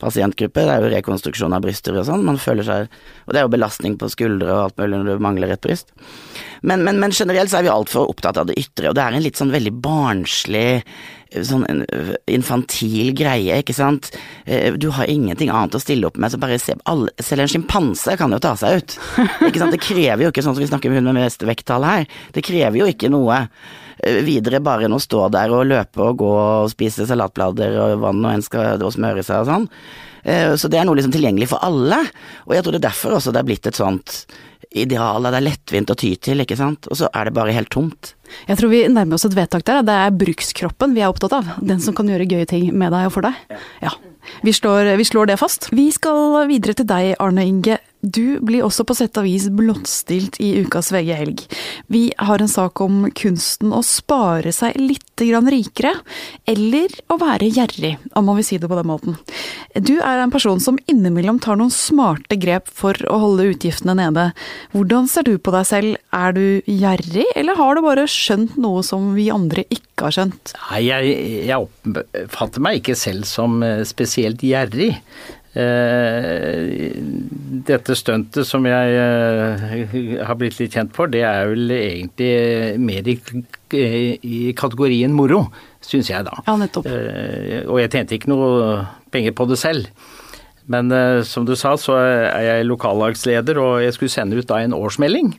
pasientgruppe. 0.00 0.64
Det 0.64 0.72
er 0.72 0.80
jo 0.86 0.92
rekonstruksjon 0.94 1.52
av 1.52 1.60
bryster 1.64 1.98
og 2.00 2.06
sånn. 2.08 2.24
Man 2.24 2.40
føler 2.40 2.66
seg 2.66 2.88
Og 3.26 3.34
det 3.34 3.42
er 3.42 3.44
jo 3.44 3.52
belastning 3.52 3.98
på 4.00 4.08
skuldre 4.10 4.48
og 4.48 4.62
alt 4.64 4.80
mulig 4.80 5.02
når 5.02 5.10
du 5.20 5.26
mangler 5.28 5.52
et 5.52 5.62
bryst. 5.62 5.92
Men, 6.62 6.86
men, 6.86 6.98
men 7.02 7.12
generelt 7.12 7.52
så 7.52 7.60
er 7.60 7.68
vi 7.68 7.74
altfor 7.74 8.08
opptatt 8.08 8.40
av 8.40 8.48
det 8.48 8.56
ytre, 8.58 8.88
og 8.88 8.96
det 8.96 9.04
er 9.04 9.18
en 9.18 9.24
litt 9.26 9.38
sånn 9.38 9.52
veldig 9.52 9.74
barnslig 9.84 10.80
sånn 11.46 11.64
infantil 12.30 13.12
greie, 13.16 13.60
ikke 13.62 13.76
sant. 13.76 14.10
Eh, 14.44 14.74
du 14.76 14.90
har 14.96 15.10
ingenting 15.10 15.52
annet 15.52 15.76
å 15.76 15.82
stille 15.82 16.08
opp 16.08 16.18
med, 16.20 16.32
så 16.32 16.40
bare 16.42 16.58
se 16.60 16.76
alle, 16.90 17.12
Selv 17.22 17.44
en 17.44 17.52
sjimpanse 17.52 18.16
kan 18.20 18.32
jo 18.32 18.40
ta 18.42 18.54
seg 18.58 18.82
ut. 18.82 18.96
Ikke 19.48 19.60
sant. 19.60 19.72
Det 19.72 19.80
krever 19.82 20.24
jo 20.24 20.30
ikke, 20.32 20.42
sånn 20.44 20.56
som 20.56 20.62
vi 20.62 20.68
snakker 20.68 20.90
med 20.92 21.00
hun 21.00 21.10
med 21.12 21.22
mest 21.22 21.44
vekttall 21.46 21.84
her, 21.86 22.04
det 22.34 22.44
krever 22.44 22.82
jo 22.82 22.88
ikke 22.90 23.10
noe 23.12 23.46
videre 24.02 24.62
bare 24.64 24.88
enn 24.88 24.96
å 24.96 25.02
stå 25.02 25.28
der 25.32 25.52
og 25.54 25.68
løpe 25.70 26.02
og 26.02 26.22
gå 26.22 26.30
og 26.30 26.70
spise 26.72 27.06
salatblader 27.06 27.76
og 27.78 28.00
vann 28.02 28.24
og 28.24 28.32
en 28.32 28.42
skal 28.44 28.82
og 28.82 28.94
smøre 28.94 29.22
seg 29.26 29.44
og 29.44 29.50
sånn. 29.50 29.68
Eh, 30.22 30.54
så 30.58 30.70
det 30.70 30.80
er 30.80 30.86
noe 30.86 30.98
liksom 30.98 31.14
tilgjengelig 31.14 31.50
for 31.52 31.62
alle, 31.66 31.98
og 32.46 32.56
jeg 32.56 32.64
tror 32.64 32.74
det 32.74 32.82
er 32.82 32.88
derfor 32.90 33.16
også 33.18 33.34
det 33.34 33.42
er 33.42 33.48
blitt 33.48 33.68
et 33.70 33.78
sånt 33.78 34.24
ideal, 34.78 35.26
det 35.26 35.38
er 35.38 35.44
lettvint 35.44 35.90
å 35.92 35.96
ty 35.98 36.14
til, 36.22 36.42
ikke 36.42 36.56
sant, 36.56 36.86
og 36.88 36.98
så 36.98 37.10
er 37.12 37.28
det 37.28 37.34
bare 37.36 37.54
helt 37.54 37.70
tomt. 37.74 38.14
Jeg 38.48 38.56
tror 38.58 38.72
vi 38.72 38.84
nærmer 38.88 39.18
oss 39.18 39.26
et 39.28 39.36
vedtak 39.36 39.66
der, 39.68 39.82
det 39.84 39.96
er 40.06 40.14
brukskroppen 40.22 40.94
vi 40.96 41.02
er 41.04 41.12
opptatt 41.12 41.34
av. 41.36 41.50
Den 41.60 41.82
som 41.82 41.96
kan 41.96 42.08
gjøre 42.08 42.28
gøye 42.30 42.48
ting 42.48 42.70
med 42.72 42.94
deg 42.94 43.10
og 43.10 43.16
for 43.18 43.26
deg. 43.26 43.58
Ja. 43.84 43.92
Vi 44.46 44.54
slår, 44.54 44.94
vi 44.96 45.04
slår 45.04 45.32
det 45.32 45.38
fast. 45.42 45.68
Vi 45.74 45.90
skal 45.92 46.46
videre 46.48 46.76
til 46.78 46.88
deg, 46.88 47.16
Arne 47.20 47.44
Inge. 47.44 47.80
Du 48.02 48.40
blir 48.42 48.64
også 48.66 48.82
på 48.82 48.96
sett 48.98 49.14
og 49.20 49.28
vis 49.28 49.44
blottstilt 49.54 50.40
i 50.42 50.56
ukas 50.64 50.90
VG 50.90 51.12
Helg. 51.14 51.42
Vi 51.86 52.08
har 52.18 52.42
en 52.42 52.50
sak 52.50 52.80
om 52.82 53.04
kunsten 53.14 53.70
å 53.70 53.82
spare 53.86 54.50
seg 54.54 54.74
litt 54.80 55.06
rikere, 55.22 55.92
eller 56.50 56.90
å 57.06 57.14
være 57.20 57.46
gjerrig, 57.46 57.92
om 58.18 58.26
man 58.26 58.40
vil 58.40 58.46
si 58.48 58.56
det 58.58 58.66
på 58.66 58.74
den 58.74 58.88
måten. 58.90 59.14
Du 59.78 60.00
er 60.00 60.18
en 60.18 60.32
person 60.34 60.58
som 60.58 60.80
innimellom 60.90 61.38
tar 61.38 61.60
noen 61.60 61.70
smarte 61.70 62.34
grep 62.42 62.66
for 62.66 62.98
å 63.06 63.20
holde 63.22 63.52
utgiftene 63.52 63.94
nede. 63.94 64.32
Hvordan 64.74 65.06
ser 65.06 65.28
du 65.28 65.36
på 65.38 65.54
deg 65.54 65.68
selv, 65.68 66.00
er 66.10 66.34
du 66.34 66.62
gjerrig, 66.66 67.28
eller 67.38 67.60
har 67.60 67.78
du 67.78 67.84
bare 67.86 68.08
skjønt 68.10 68.58
noe 68.58 68.82
som 68.82 69.12
vi 69.14 69.28
andre 69.30 69.62
ikke 69.70 70.08
har 70.08 70.16
skjønt? 70.18 70.56
Nei, 70.72 70.82
jeg, 70.88 71.14
jeg 71.46 71.68
oppfatter 71.68 72.66
meg 72.66 72.82
ikke 72.82 72.98
selv 72.98 73.30
som 73.30 73.62
eh, 73.62 73.84
spesielt 73.86 74.42
gjerrig. 74.42 74.96
Eh, 75.52 76.92
dette 77.68 77.96
stuntet 77.98 78.48
som 78.48 78.64
jeg 78.64 78.94
eh, 78.96 80.22
har 80.24 80.38
blitt 80.40 80.56
litt 80.56 80.72
kjent 80.72 80.94
for, 80.96 81.10
det 81.12 81.20
er 81.28 81.50
vel 81.50 81.74
egentlig 81.76 82.80
mer 82.80 83.10
i, 83.12 83.16
i 83.76 84.40
kategorien 84.56 85.12
moro, 85.12 85.44
syns 85.84 86.08
jeg 86.08 86.24
da. 86.28 86.38
Ja, 86.46 86.56
nettopp. 86.60 86.88
Eh, 86.88 87.60
og 87.66 87.82
jeg 87.82 87.92
tjente 87.92 88.16
ikke 88.16 88.32
noe 88.32 88.80
penger 89.12 89.36
på 89.36 89.48
det 89.50 89.60
selv. 89.60 89.92
Men 90.70 90.92
som 91.26 91.46
du 91.48 91.56
sa, 91.58 91.74
så 91.80 91.96
er 91.98 92.44
jeg 92.46 92.66
lokallagsleder, 92.68 93.58
og 93.58 93.82
jeg 93.82 93.94
skulle 93.96 94.12
sende 94.12 94.38
ut 94.38 94.46
da 94.46 94.60
en 94.62 94.76
årsmelding 94.76 95.32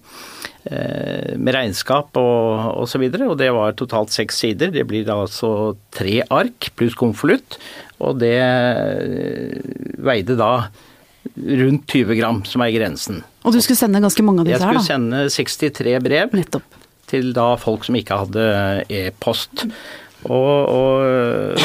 med 0.64 1.56
regnskap 1.56 2.16
og. 2.20 2.82
Og, 2.82 2.88
så 2.88 3.00
og 3.00 3.38
det 3.40 3.50
var 3.56 3.76
totalt 3.80 4.12
seks 4.16 4.38
sider. 4.44 4.72
Det 4.72 4.84
blir 4.88 5.06
da 5.08 5.22
altså 5.24 5.76
tre 5.96 6.22
ark 6.28 6.70
pluss 6.76 6.96
konvolutt. 7.00 7.60
Og 8.04 8.20
det 8.20 8.36
veide 10.04 10.36
da 10.40 10.54
rundt 11.38 11.88
20 11.88 12.18
gram, 12.20 12.44
som 12.48 12.64
er 12.64 12.74
grensen. 12.76 13.24
Og 13.44 13.56
du 13.56 13.60
skulle 13.64 13.80
sende 13.80 14.02
ganske 14.04 14.26
mange 14.26 14.44
av 14.44 14.50
disse 14.50 14.60
her, 14.60 14.76
da? 14.76 14.80
Jeg 14.80 14.86
skulle 14.86 14.92
sende 14.92 15.26
63 15.32 16.00
brev 16.04 16.38
Nettopp. 16.38 16.80
til 17.12 17.34
da 17.36 17.54
folk 17.60 17.86
som 17.88 17.98
ikke 18.00 18.20
hadde 18.24 18.48
e-post. 18.92 19.66
Og, 20.24 20.70
og 20.72 21.58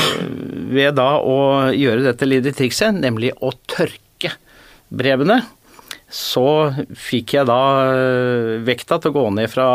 ved 0.74 0.96
da 0.98 1.10
å 1.22 1.38
gjøre 1.74 2.04
dette 2.08 2.26
lille 2.28 2.52
trikset, 2.54 2.96
nemlig 2.98 3.32
å 3.38 3.52
tørke 3.70 4.34
brevene, 4.88 5.42
så 6.08 6.72
fikk 6.96 7.34
jeg 7.36 7.48
da 7.50 7.60
eh, 7.92 8.52
vekta 8.64 8.96
til 9.00 9.12
å 9.12 9.16
gå 9.18 9.24
ned 9.36 9.50
fra 9.52 9.66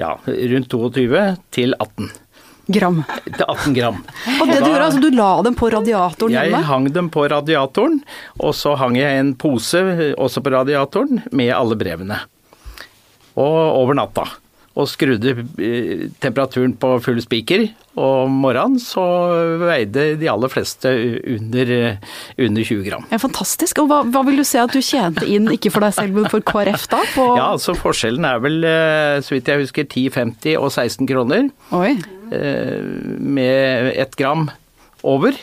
ja, 0.00 0.14
rundt 0.24 0.72
22 0.72 1.26
til 1.52 1.76
18. 1.76 2.08
Gram. 2.72 3.02
Til 3.28 3.44
18 3.44 3.74
gram. 3.76 3.98
Og 4.40 4.48
det 4.50 4.56
du 4.64 4.70
gjorde, 4.72 4.86
altså 4.88 5.02
du 5.04 5.10
la 5.14 5.28
dem 5.46 5.54
på 5.54 5.68
radiatoren 5.70 6.32
Jeg 6.34 6.50
hjemme? 6.50 6.64
hang 6.66 6.88
dem 6.96 7.10
på 7.14 7.26
radiatoren, 7.30 8.00
og 8.40 8.56
så 8.58 8.72
hang 8.80 8.96
jeg 8.98 9.20
en 9.20 9.34
pose 9.38 9.84
også 10.16 10.42
på 10.42 10.54
radiatoren 10.56 11.20
med 11.30 11.52
alle 11.54 11.78
brevene. 11.78 12.18
Og 13.36 13.54
over 13.84 13.94
natta. 14.00 14.24
Og 14.76 14.84
skrudde 14.92 15.32
eh, 15.32 16.06
temperaturen 16.20 16.74
på 16.76 16.90
full 17.00 17.20
spiker, 17.24 17.62
om 17.96 18.34
morgenen 18.42 18.76
så 18.82 19.02
veide 19.62 20.10
de 20.20 20.28
aller 20.28 20.52
fleste 20.52 20.90
under, 21.32 21.72
eh, 21.72 22.10
under 22.44 22.66
20 22.68 22.82
gram. 22.84 23.06
Ja, 23.08 23.16
fantastisk. 23.22 23.80
Og 23.80 23.88
hva, 23.88 24.02
hva 24.12 24.22
vil 24.28 24.42
du 24.42 24.44
se 24.44 24.60
at 24.60 24.74
du 24.76 24.82
tjente 24.84 25.24
inn, 25.32 25.48
ikke 25.54 25.72
for 25.72 25.86
deg 25.86 25.96
selv, 25.96 26.18
men 26.18 26.28
for 26.32 26.44
KrF 26.44 26.84
da? 26.92 27.00
Ja, 27.16 27.48
altså 27.54 27.72
forskjellen 27.78 28.28
er 28.28 28.44
vel, 28.44 28.60
eh, 28.68 29.16
så 29.24 29.38
vidt 29.38 29.48
jeg 29.48 29.64
husker, 29.64 29.88
10,50 29.88 30.60
og 30.60 30.68
16 30.68 31.08
kroner. 31.08 31.48
Oi. 31.76 31.96
Med 32.26 33.92
ett 33.94 34.16
gram 34.18 34.48
over. 35.06 35.36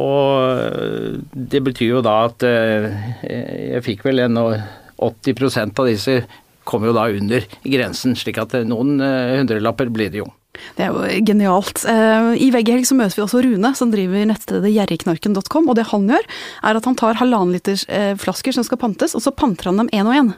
Og 0.00 1.20
det 1.36 1.60
betyr 1.60 1.90
jo 1.98 2.02
da 2.02 2.22
at 2.30 2.40
jeg 2.40 3.82
fikk 3.84 4.06
vel 4.08 4.24
en 4.24 4.38
80% 4.40 5.82
av 5.84 5.90
disse 5.90 6.22
kom 6.70 6.86
jo 6.86 6.96
da 6.96 7.08
under 7.10 7.46
grensen, 7.66 8.16
slik 8.18 8.40
at 8.42 8.54
noen 8.68 9.00
eh, 9.04 9.38
hundrelapper 9.40 9.90
blir 9.92 10.12
det 10.12 10.22
jo. 10.22 10.30
Det 10.76 10.84
er 10.84 10.90
jo 10.90 11.24
genialt. 11.26 11.82
Eh, 11.88 12.30
I 12.42 12.48
VG-helg 12.52 12.86
så 12.88 12.96
møter 12.98 13.18
vi 13.18 13.24
også 13.24 13.42
Rune, 13.44 13.70
som 13.78 13.92
driver 13.92 14.26
nettstedet 14.28 14.72
gjerrigknarken.com. 14.74 15.68
Og 15.70 15.78
det 15.78 15.86
han 15.90 16.08
gjør, 16.10 16.26
er 16.66 16.78
at 16.78 16.88
han 16.88 16.98
tar 16.98 17.18
halvannen 17.20 17.54
liters 17.54 17.84
eh, 17.88 18.12
flasker 18.20 18.56
som 18.56 18.66
skal 18.66 18.80
pantes, 18.82 19.14
og 19.16 19.24
så 19.24 19.32
panter 19.34 19.70
han 19.70 19.80
dem 19.82 19.90
én 19.94 20.10
og 20.10 20.16
én. 20.16 20.32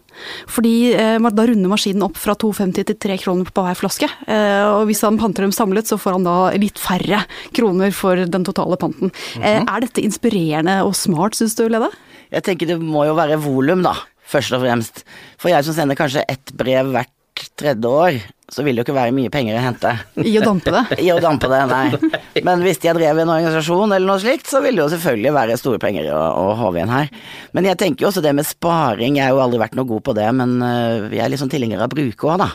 Fordi 0.51 0.75
eh, 0.93 1.17
da 1.33 1.49
runder 1.49 1.73
maskinen 1.73 2.07
opp 2.07 2.21
fra 2.21 2.37
2,50 2.39 2.91
til 2.93 3.01
3 3.07 3.19
kroner 3.25 3.49
på 3.49 3.67
hver 3.67 3.79
flaske. 3.79 4.09
Og 4.29 4.85
hvis 4.89 5.03
han 5.07 5.19
panter 5.21 5.47
dem 5.47 5.55
samlet, 5.55 5.89
så 5.89 5.99
får 6.01 6.19
han 6.19 6.29
da 6.29 6.37
litt 6.61 6.81
færre 6.81 7.23
kroner 7.57 7.93
for 7.97 8.21
den 8.29 8.47
totale 8.47 8.79
panten. 8.81 9.13
Er 9.41 9.85
dette 9.85 10.05
inspirerende 10.05 10.81
og 10.87 10.95
smart, 10.99 11.39
syns 11.39 11.57
du, 11.59 11.65
Lede? 11.73 11.91
Jeg 12.33 12.47
tenker 12.47 12.69
det 12.71 12.79
må 12.81 13.05
jo 13.05 13.17
være 13.17 13.41
volum, 13.43 13.83
da, 13.85 13.93
først 14.33 14.57
og 14.57 14.63
fremst. 14.65 15.03
For 15.41 15.53
jeg 15.53 15.67
som 15.67 15.77
sender 15.77 15.99
kanskje 15.99 16.25
ett 16.31 16.55
brev 16.59 16.93
hvert 16.95 17.13
tredje 17.59 17.89
år, 17.89 18.19
så 18.53 18.65
vil 18.65 18.77
det 18.77 18.83
jo 18.83 18.87
ikke 18.87 18.97
være 18.97 19.15
mye 19.17 19.31
penger 19.33 19.57
å 19.57 19.63
hente. 19.65 19.93
I 20.21 20.35
å 20.37 20.43
dampe 20.45 20.73
det? 20.75 20.83
I 21.07 21.09
å 21.15 21.21
dampe 21.23 21.49
det, 21.49 21.61
nei. 21.71 22.43
Men 22.45 22.65
hvis 22.65 22.83
jeg 22.85 22.97
drev 22.99 23.23
en 23.23 23.33
organisasjon 23.33 23.95
eller 23.95 24.09
noe 24.09 24.21
slikt, 24.21 24.51
så 24.51 24.61
ville 24.65 24.77
det 24.77 24.85
jo 24.85 24.93
selvfølgelig 24.93 25.33
være 25.39 25.61
store 25.61 25.81
penger 25.83 26.11
å, 26.13 26.21
å 26.21 26.51
håve 26.61 26.81
igjen 26.81 26.93
her. 26.93 27.09
Men 27.57 27.71
jeg 27.71 27.81
tenker 27.81 28.05
jo 28.05 28.11
også 28.11 28.25
det 28.25 28.35
med 28.37 28.49
sparing, 28.49 29.17
jeg 29.17 29.25
har 29.25 29.33
jo 29.37 29.41
aldri 29.45 29.63
vært 29.63 29.79
noe 29.79 29.89
god 29.89 30.05
på 30.11 30.17
det, 30.19 30.29
men 30.37 30.59
øh, 30.61 31.09
jeg 31.09 31.25
er 31.25 31.33
litt 31.33 31.43
sånn 31.43 31.53
tilhenger 31.53 31.87
av 31.87 31.95
bruke 31.95 32.29
òg, 32.29 32.45
da. 32.45 32.51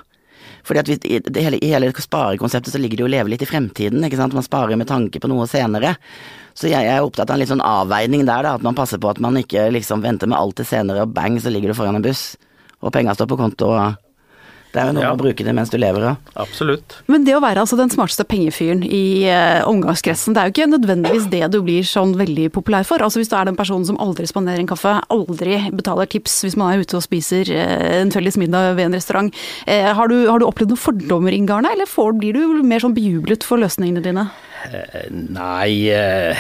Fordi 0.68 0.82
at 0.84 0.90
vi, 0.92 0.98
i, 1.08 1.20
det 1.24 1.44
hele, 1.44 1.60
I 1.64 1.72
hele 1.72 1.92
sparekonseptet 1.96 2.74
så 2.74 2.82
ligger 2.82 3.00
det 3.00 3.06
jo 3.06 3.10
å 3.10 3.14
leve 3.14 3.32
litt 3.32 3.46
i 3.46 3.50
fremtiden, 3.50 4.04
ikke 4.04 4.20
sant. 4.20 4.36
Man 4.36 4.46
sparer 4.46 4.80
med 4.80 4.90
tanke 4.90 5.22
på 5.24 5.32
noe 5.32 5.48
senere. 5.48 5.96
Så 6.58 6.68
jeg, 6.68 6.84
jeg 6.84 6.98
er 6.98 7.06
opptatt 7.06 7.30
av 7.30 7.38
en 7.38 7.44
litt 7.44 7.54
sånn 7.54 7.64
avveining 7.64 8.26
der, 8.28 8.44
da. 8.44 8.56
At 8.58 8.66
man 8.66 8.78
passer 8.78 9.00
på 9.00 9.12
at 9.14 9.22
man 9.24 9.40
ikke 9.40 9.70
liksom 9.76 10.04
venter 10.04 10.30
med 10.30 10.40
alt 10.40 10.60
til 10.60 10.68
senere, 10.68 11.06
og 11.06 11.16
bang, 11.16 11.40
så 11.40 11.54
ligger 11.54 11.72
du 11.72 11.78
foran 11.78 12.00
en 12.00 12.06
buss. 12.06 12.34
Og 12.82 12.94
penga 12.94 13.16
står 13.16 13.32
på 13.32 13.40
konto. 13.40 13.72
og 13.72 14.07
det 14.78 14.84
er 14.84 14.92
jo 14.92 14.96
noe 15.00 15.06
Ja. 15.08 15.14
å 15.16 15.18
bruke 15.20 15.42
det 15.44 15.54
mens 15.58 15.72
du 15.74 15.78
lever 15.82 16.04
av. 16.12 16.18
Absolutt. 16.38 17.00
Men 17.10 17.26
det 17.26 17.34
å 17.34 17.42
være 17.42 17.64
altså 17.66 17.78
den 17.80 17.90
smarteste 17.90 18.24
pengefyren 18.30 18.84
i 18.86 19.26
eh, 19.26 19.64
omgangskretsen, 19.66 20.36
det 20.38 20.42
er 20.44 20.52
jo 20.52 20.54
ikke 20.54 20.70
nødvendigvis 20.76 21.26
det 21.34 21.42
du 21.52 21.60
blir 21.66 21.82
sånn 21.88 22.14
veldig 22.20 22.52
populær 22.54 22.86
for. 22.86 23.02
Altså 23.02 23.18
Hvis 23.24 23.32
du 23.34 23.36
er 23.40 23.50
den 23.50 23.58
personen 23.58 23.88
som 23.90 23.98
aldri 24.04 24.28
spanderer 24.30 24.62
en 24.62 24.70
kaffe, 24.70 24.94
aldri 25.14 25.58
betaler 25.74 26.06
tips 26.14 26.44
hvis 26.46 26.58
man 26.62 26.76
er 26.76 26.86
ute 26.86 27.00
og 27.00 27.04
spiser 27.08 27.50
eh, 27.50 28.02
en 28.04 28.14
felles 28.14 28.38
middag 28.38 28.76
ved 28.78 28.86
en 28.92 28.98
restaurant. 29.00 29.34
Eh, 29.66 29.90
har, 29.98 30.08
du, 30.14 30.28
har 30.30 30.40
du 30.40 30.46
opplevd 30.46 30.76
noen 30.76 30.84
fordommer, 30.86 31.34
Ingarne, 31.34 31.74
eller 31.74 31.90
får, 31.90 32.14
blir 32.22 32.38
du 32.38 32.62
mer 32.64 32.84
sånn 32.84 32.94
bejublet 32.98 33.44
for 33.48 33.58
løsningene 33.58 34.04
dine? 34.06 34.28
Nei, 35.12 35.88
eh, 35.92 36.36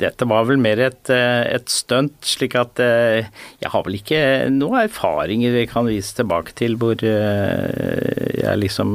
dette 0.00 0.26
var 0.28 0.46
vel 0.48 0.60
mer 0.60 0.80
et, 0.84 1.10
eh, 1.12 1.42
et 1.56 1.72
stunt, 1.72 2.14
slik 2.26 2.54
at 2.58 2.80
eh, 2.82 3.28
jeg 3.62 3.72
har 3.72 3.84
vel 3.86 3.96
ikke 3.98 4.20
noen 4.52 4.84
erfaringer 4.84 5.56
jeg 5.60 5.70
kan 5.72 5.88
vise 5.88 6.14
tilbake 6.16 6.54
til 6.58 6.76
hvor 6.80 6.96
jeg 7.00 8.56
liksom 8.60 8.90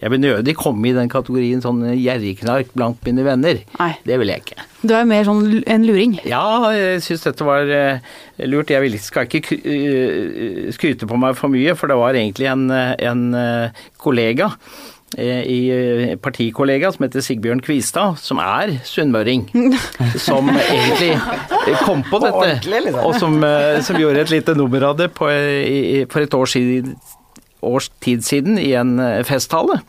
Jeg 0.00 0.10
vil 0.12 0.20
nødig 0.22 0.54
komme 0.56 0.88
i 0.88 0.94
den 0.96 1.08
kategorien 1.10 1.62
sånn 1.62 1.82
gjerrigknark 1.96 2.72
blant 2.76 3.00
mine 3.06 3.24
venner. 3.26 3.60
Nei. 3.78 3.92
Det 4.06 4.18
vil 4.20 4.32
jeg 4.32 4.44
ikke. 4.44 4.66
Du 4.80 4.94
er 4.96 5.08
mer 5.08 5.26
sånn 5.28 5.62
en 5.68 5.84
luring. 5.84 6.16
Ja, 6.28 6.70
jeg 6.72 7.02
syns 7.04 7.26
dette 7.26 7.44
var 7.44 7.68
lurt. 7.68 8.72
Jeg 8.72 9.02
skal 9.04 9.28
ikke 9.28 9.58
skryte 10.76 11.08
på 11.08 11.20
meg 11.20 11.36
for 11.38 11.52
mye, 11.52 11.74
for 11.76 11.92
det 11.92 11.98
var 12.00 12.16
egentlig 12.16 12.48
en, 12.52 12.70
en 12.70 13.24
kollega 14.00 14.52
i 15.18 15.56
eh, 15.74 16.12
partikollega 16.22 16.92
som 16.94 17.02
heter 17.02 17.24
Sigbjørn 17.26 17.60
Kvistad, 17.66 18.14
som 18.22 18.38
er 18.38 18.76
sunnmøring, 18.86 19.48
som 20.28 20.46
egentlig 20.54 21.16
eh, 21.16 21.80
kom 21.82 22.04
på 22.06 22.20
dette, 22.22 22.52
liksom. 22.70 23.00
og 23.02 23.16
som, 23.18 23.34
eh, 23.42 23.80
som 23.82 23.98
gjorde 23.98 24.22
et 24.22 24.30
lite 24.36 24.54
nummer 24.54 24.86
av 24.92 24.96
det 25.00 25.08
på, 25.16 25.26
eh, 25.26 25.66
i- 25.66 26.04
for 26.10 26.22
et 26.22 26.34
års, 26.38 26.54
siden, 26.54 26.94
års 27.62 27.90
tid 28.00 28.22
siden 28.24 28.58
i 28.62 28.70
en 28.78 28.94
eh, 29.02 29.22
festtale. 29.26 29.80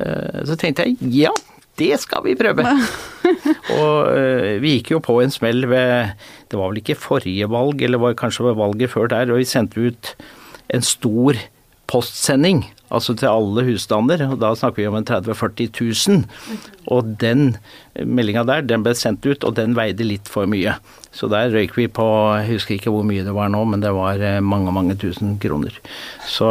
Eh, 0.00 0.40
Så 0.48 0.56
tenkte 0.56 0.86
jeg 0.88 0.96
ja, 1.20 1.34
det 1.76 2.00
skal 2.00 2.24
vi 2.24 2.34
prøve. 2.40 2.64
Og 3.76 4.08
eh, 4.16 4.56
vi 4.60 4.78
gikk 4.78 4.94
jo 4.96 4.98
på 5.04 5.20
en 5.22 5.30
smell 5.30 5.66
ved 5.70 6.16
Det 6.50 6.58
var 6.58 6.72
vel 6.72 6.80
ikke 6.80 6.96
forrige 6.98 7.46
valg, 7.52 7.82
eller 7.84 8.00
var 8.02 8.16
kanskje 8.18 8.48
var 8.48 8.56
valget 8.58 8.90
før 8.90 9.06
der, 9.12 9.30
og 9.30 9.38
vi 9.38 9.44
sendte 9.48 9.84
ut 9.92 10.14
en 10.72 10.82
stor 10.82 11.36
postsending, 11.90 12.62
altså 12.94 13.14
til 13.18 13.30
alle 13.30 13.64
husstander, 13.66 14.22
og 14.30 14.38
da 14.42 14.52
snakker 14.58 14.82
vi 14.82 14.88
om 14.90 14.96
en 14.98 15.06
30 15.06 15.34
000-40 15.34 15.70
000. 16.06 16.24
Og 16.90 17.14
den 17.20 17.56
meldinga 17.94 18.44
der, 18.46 18.64
den 18.66 18.84
ble 18.86 18.94
sendt 18.98 19.26
ut, 19.26 19.44
og 19.46 19.56
den 19.58 19.74
veide 19.78 20.06
litt 20.06 20.30
for 20.30 20.46
mye. 20.50 20.76
Så 21.14 21.26
der 21.30 21.50
røyk 21.50 21.74
vi 21.74 21.88
på, 21.90 22.06
jeg 22.38 22.46
husker 22.52 22.76
ikke 22.76 22.92
hvor 22.94 23.06
mye 23.06 23.24
det 23.26 23.34
var 23.34 23.50
nå, 23.50 23.64
men 23.72 23.82
det 23.82 23.90
var 23.96 24.22
eh, 24.22 24.38
mange, 24.42 24.70
mange 24.74 24.94
tusen 24.98 25.34
kroner. 25.42 25.74
Så 26.30 26.50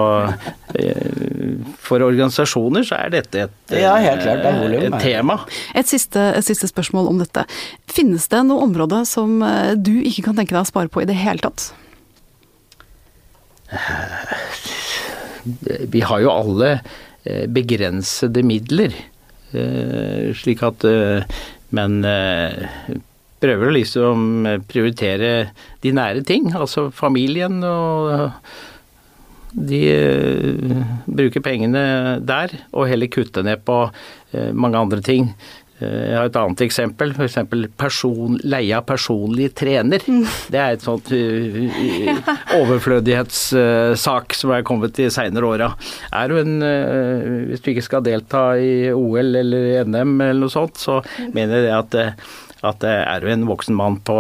eh, 0.75 1.59
for 1.79 2.03
organisasjoner 2.03 2.83
så 2.87 2.99
er 2.99 3.15
dette 3.15 3.45
et, 3.47 3.55
Ja, 3.79 3.95
helt 4.03 4.25
klart, 4.25 4.43
det 4.43 4.51
er 4.51 4.89
et 4.89 4.99
tema. 4.99 5.39
Et 5.71 5.87
siste, 5.87 6.19
et 6.35 6.47
siste 6.47 6.67
spørsmål 6.71 7.07
om 7.13 7.23
dette. 7.23 7.45
Finnes 7.87 8.27
det 8.31 8.43
noe 8.49 8.67
område 8.67 9.05
som 9.07 9.39
eh, 9.47 9.77
du 9.79 9.95
ikke 10.01 10.27
kan 10.27 10.41
tenke 10.41 10.57
deg 10.57 10.65
å 10.65 10.71
spare 10.71 10.91
på 10.91 11.05
i 11.05 11.07
det 11.07 11.15
hele 11.19 11.47
tatt? 11.47 11.71
vi 15.89 16.01
har 16.05 16.23
jo 16.23 16.31
alle 16.33 16.71
eh, 17.23 17.45
begrensede 17.51 18.43
midler, 18.45 18.95
eh, 19.51 20.31
slik 20.37 20.63
at 20.65 20.85
eh, 20.87 21.39
Men 21.69 21.99
prøver 23.39 23.69
å 23.69 23.73
liksom 23.75 24.21
prioritere 24.65 25.51
de 25.83 25.91
nære 25.93 26.23
ting, 26.25 26.47
altså 26.57 26.87
familien 26.89 27.59
og 27.61 28.31
de 29.53 29.83
bruker 31.05 31.43
pengene 31.45 31.83
der, 32.25 32.55
og 32.73 32.89
heller 32.89 33.11
kutte 33.13 33.45
ned 33.45 33.61
på 33.69 33.77
mange 34.57 34.81
andre 34.81 35.05
ting. 35.05 35.29
Eh, 35.79 36.09
Jeg 36.09 36.17
har 36.17 36.27
et 36.29 36.39
annet 36.39 36.63
eksempel, 36.65 37.13
f.eks. 37.15 37.37
Person, 37.79 38.37
leie 38.43 38.75
av 38.77 38.85
personlig 38.89 39.49
trener. 39.57 40.03
Det 40.51 40.59
er 40.59 40.75
et 40.75 40.83
sånt 40.85 41.11
uh, 41.15 42.31
overflødighetssak 42.59 44.35
som 44.37 44.53
er 44.55 44.65
kommet 44.67 44.95
de 44.99 45.09
seinere 45.13 45.49
åra. 45.49 45.69
Er 46.13 46.29
du 46.31 46.39
en 46.41 46.57
eh, 46.65 47.27
Hvis 47.49 47.63
du 47.63 47.71
ikke 47.73 47.85
skal 47.85 48.05
delta 48.05 48.43
i 48.59 48.89
OL 48.93 49.35
eller 49.39 49.83
NM 49.87 50.15
eller 50.19 50.41
noe 50.43 50.53
sånt, 50.53 50.79
så 50.81 50.99
mener 51.33 51.59
jeg 51.59 51.67
det 51.69 51.75
at, 51.77 51.99
eh, 51.99 52.33
at 52.69 52.83
eh, 52.87 53.03
er 53.15 53.23
du 53.23 53.31
en 53.31 53.47
voksen 53.49 53.77
mann 53.77 53.99
på 54.05 54.17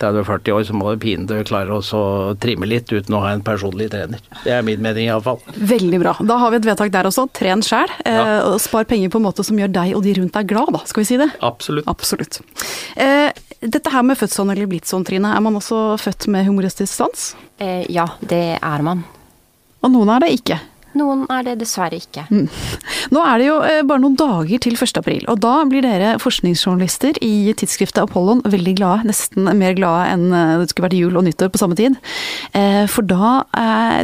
30-40 0.00 0.52
år, 0.56 0.64
så 0.68 0.76
må 0.76 0.92
du 0.94 1.00
pinadø 1.02 1.42
klare 1.48 1.76
å 1.76 2.36
trimme 2.42 2.68
litt 2.68 2.90
uten 2.92 3.14
å 3.16 3.20
ha 3.24 3.32
en 3.34 3.42
personlig 3.46 3.90
trener. 3.92 4.20
Det 4.44 4.52
er 4.56 4.62
min 4.66 4.80
mening 4.82 5.08
iallfall. 5.08 5.40
Veldig 5.56 6.00
bra. 6.02 6.14
Da 6.20 6.36
har 6.42 6.50
vi 6.54 6.60
et 6.60 6.68
vedtak 6.68 6.92
der 6.94 7.08
også. 7.10 7.26
Tren 7.36 7.62
sjæl. 7.66 7.90
Eh, 8.04 8.12
Ja. 8.16 8.26
Eh, 8.54 8.58
spar 8.58 8.84
penger 8.84 9.10
på 9.10 9.18
en 9.20 9.26
måte 9.26 9.44
som 9.44 9.56
gjør 9.58 9.72
deg 9.72 9.94
og 9.96 10.02
de 10.02 10.14
rundt 10.20 10.32
deg 10.32 10.46
glad, 10.48 10.72
da. 10.72 10.80
Skal 10.86 11.02
vi 11.02 11.08
si 11.10 11.16
det? 11.20 11.28
Absolutt. 11.42 11.86
Absolutt. 11.86 12.40
Eh, 12.96 13.30
dette 13.60 13.90
her 13.92 14.02
med 14.02 14.16
født 14.18 14.32
sånn 14.34 14.50
eller 14.52 14.66
blitt 14.70 14.86
sånn, 14.88 15.04
Trine. 15.04 15.34
Er 15.36 15.40
man 15.40 15.54
også 15.58 15.98
født 16.00 16.28
med 16.28 16.46
humoristisk 16.46 16.92
sans? 16.92 17.34
Eh, 17.58 17.84
ja, 17.92 18.06
det 18.20 18.58
er 18.62 18.82
man. 18.82 19.04
Og 19.82 19.90
noen 19.92 20.08
er 20.16 20.20
det 20.26 20.32
ikke. 20.40 20.58
Noen 20.96 21.24
er 21.32 21.42
det 21.44 21.54
dessverre 21.60 21.98
ikke. 22.00 22.24
Nå 23.12 23.20
er 23.22 23.40
det 23.42 23.46
jo 23.48 23.56
eh, 23.66 23.82
bare 23.86 24.00
noen 24.02 24.16
dager 24.16 24.62
til 24.64 24.76
1. 24.78 24.96
april, 25.02 25.24
og 25.28 25.40
da 25.44 25.52
blir 25.68 25.84
dere 25.84 26.14
forskningsjournalister 26.22 27.18
i 27.24 27.52
tidsskriftet 27.58 28.00
Apollon 28.06 28.40
veldig 28.48 28.74
glade. 28.78 29.08
Nesten 29.10 29.50
mer 29.60 29.76
glade 29.76 30.06
enn 30.14 30.26
eh, 30.32 30.54
det 30.62 30.70
skulle 30.72 30.88
vært 30.88 30.98
jul 30.98 31.18
og 31.20 31.26
nyttår 31.26 31.52
på 31.52 31.60
samme 31.60 31.76
tid. 31.78 31.98
Eh, 32.56 32.84
For 32.90 33.04
da 33.06 33.36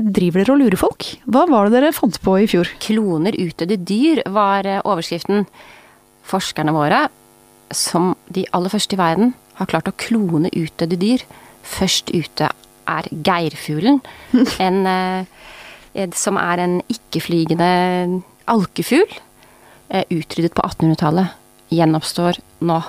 driver 0.05 0.43
dere 0.43 0.55
og 0.57 0.61
lurer 0.63 0.81
folk. 0.81 1.09
Hva 1.25 1.47
var 1.51 1.69
det 1.71 1.79
dere 1.79 1.95
fant 1.97 2.19
på 2.23 2.37
i 2.43 2.49
fjor? 2.51 2.69
Kloner 2.83 3.37
utdødde 3.41 3.81
dyr 3.89 4.23
var 4.33 4.69
overskriften. 4.83 5.47
forskerne 6.29 6.71
våre, 6.77 7.07
som 7.75 8.13
de 8.31 8.45
aller 8.55 8.71
første 8.71 8.95
i 8.95 9.01
verden, 9.01 9.33
har 9.59 9.67
klart 9.71 9.89
å 9.91 9.97
klone 9.99 10.53
utdødde 10.55 10.99
dyr. 11.01 11.25
Først 11.67 12.13
ute 12.15 12.51
er 12.91 13.09
geirfuglen, 13.27 14.01
en, 14.67 14.83
som 16.17 16.39
er 16.41 16.59
en 16.63 16.81
ikke-flygende 16.93 18.23
alkefugl. 18.49 19.11
eh, 19.91 20.05
Utryddet 20.11 20.55
på 20.55 20.63
1800-tallet. 20.65 21.33
Gjenoppstår 21.73 22.39
nå. 22.61 22.83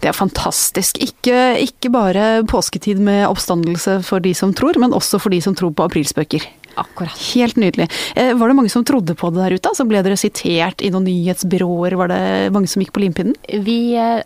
Det 0.00 0.08
er 0.08 0.16
fantastisk. 0.16 0.98
Ikke, 1.02 1.58
ikke 1.60 1.90
bare 1.92 2.42
påsketid 2.48 2.98
med 3.02 3.26
oppstandelse 3.28 3.98
for 4.06 4.20
de 4.24 4.32
som 4.34 4.54
tror, 4.54 4.78
men 4.78 4.94
også 4.94 5.20
for 5.20 5.30
de 5.30 5.40
som 5.42 5.54
tror 5.54 5.72
på 5.74 5.84
aprilspøker. 5.84 6.46
Akkurat. 6.80 7.16
Helt 7.34 7.56
nydelig. 7.56 7.88
Eh, 8.16 8.32
var 8.34 8.48
det 8.48 8.56
mange 8.56 8.70
som 8.72 8.84
trodde 8.84 9.14
på 9.18 9.30
det 9.32 9.42
der 9.42 9.56
ute? 9.56 9.70
Altså 9.72 9.84
ble 9.88 10.00
dere 10.04 10.18
sitert 10.20 10.82
i 10.84 10.90
noen 10.92 11.04
nyhetsbyråer? 11.08 11.96
Var 12.00 12.12
det 12.12 12.22
mange 12.54 12.70
som 12.70 12.82
gikk 12.82 12.94
på 12.96 13.02
limpinnen? 13.04 13.36
Vi 13.66 13.94
eh, 14.00 14.22